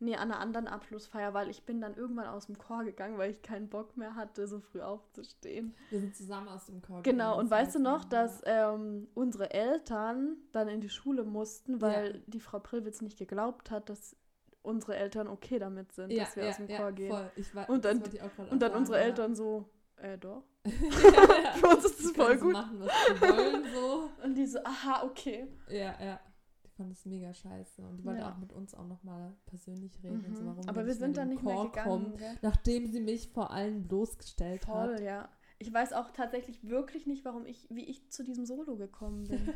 [0.00, 3.30] nee, an einer anderen Abschlussfeier, weil ich bin dann irgendwann aus dem Chor gegangen, weil
[3.30, 5.74] ich keinen Bock mehr hatte, so früh aufzustehen.
[5.90, 9.08] Wir sind zusammen aus dem Chor Genau, gegangen, und das weißt du noch, dass ähm,
[9.14, 12.20] unsere Eltern dann in die Schule mussten, weil Ja.
[12.26, 14.16] die Frau Prillwitz nicht geglaubt hat, dass
[14.62, 17.10] unsere Eltern okay damit sind, dass wir aus dem Chor gehen.
[17.10, 17.30] Voll.
[17.36, 18.02] Ich war, Und dann-
[18.50, 19.68] Und dann unsere Eltern so,
[20.04, 20.44] äh, doch.
[20.66, 20.70] Ja.
[21.56, 22.52] Für uns ist das Die voll gut.
[22.52, 24.10] machen, was sie wollen, so.
[24.24, 25.46] Und die so, aha, okay.
[25.68, 26.20] Ja, ja.
[26.64, 27.82] Die fand es mega scheiße.
[27.86, 28.32] Und die wollte Ja.
[28.32, 30.24] auch mit uns auch nochmal persönlich reden.
[30.26, 30.46] Und so, Mhm.
[30.48, 32.16] warum Aber wir wir sind dann nicht den mehr Chor gegangen.
[32.16, 35.00] kommen, nachdem sie mich vor allen bloßgestellt Voll, hat.
[35.00, 35.28] ja.
[35.58, 39.54] Ich weiß auch tatsächlich wirklich nicht, warum ich, wie ich zu diesem Solo gekommen bin.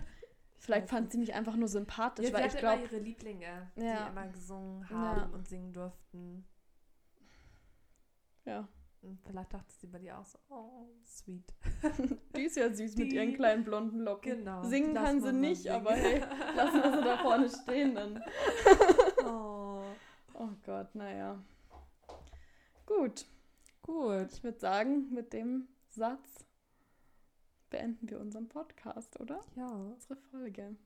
[0.61, 4.05] Vielleicht fand sie mich einfach nur sympathisch, Ja, weil sie ich glaube, ihre Lieblinge, Ja.
[4.05, 4.97] die immer gesungen Ja.
[4.97, 6.47] haben und singen durften.
[8.45, 8.67] ja,
[9.03, 11.45] Und vielleicht dachte sie bei dir auch so, oh, sweet.
[12.37, 14.39] die ist ja süß mit Die- ihren kleinen blonden Locken.
[14.39, 14.63] Genau.
[14.65, 15.75] Singen kann sie nicht, singen.
[15.77, 16.21] aber hey,
[16.57, 18.23] lassen wir sie da vorne stehen dann.
[19.25, 19.83] oh.
[20.35, 21.43] Oh Gott, naja.
[22.87, 23.27] Gut,
[23.83, 24.33] Gut.
[24.33, 26.45] ich würde sagen, mit dem Satz
[27.71, 29.41] beenden wir unseren Podcast, oder?
[29.57, 30.77] Ja, Unsere Folge.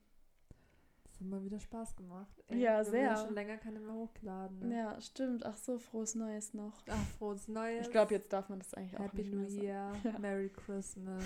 [1.23, 2.43] Hat mal wieder Spaß gemacht.
[2.51, 3.16] Ja, wir haben sehr.
[3.16, 4.68] Schon länger keine mehr hochgeladen.
[4.68, 4.77] Ne?
[4.77, 5.45] Ja, stimmt.
[5.47, 6.83] Ach so, frohes Neues noch.
[6.89, 7.87] Ach, frohes Neues.
[7.87, 9.62] Ich glaube, jetzt darf man das eigentlich auch Happy nicht New mehr sagen.
[9.62, 10.18] Year, Ja.
[10.18, 11.25] Merry Christmas,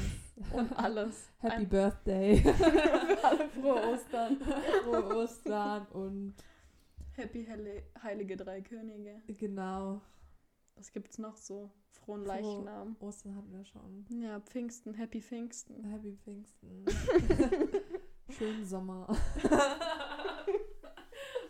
[0.52, 1.28] Und alles.
[1.40, 2.42] Happy Ein- Birthday,
[3.22, 4.38] alle frohe Ostern.
[4.84, 6.34] frohe Ostern und
[7.12, 9.22] Happy Helle, Heilige Drei Könige.
[9.26, 10.00] genau.
[10.74, 11.70] Was gibt's noch so?
[11.90, 12.96] Frohen Froh- Leichnam.
[13.00, 14.04] Ostern hatten wir schon.
[14.10, 15.82] Ja, Pfingsten, Happy Pfingsten.
[15.84, 16.84] Happy Pfingsten.
[18.28, 19.06] Schönen Sommer.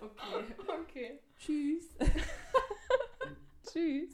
[0.00, 0.44] okay.
[0.80, 1.20] Okay.
[1.38, 1.94] Tschüss.
[3.66, 4.10] Tschüss.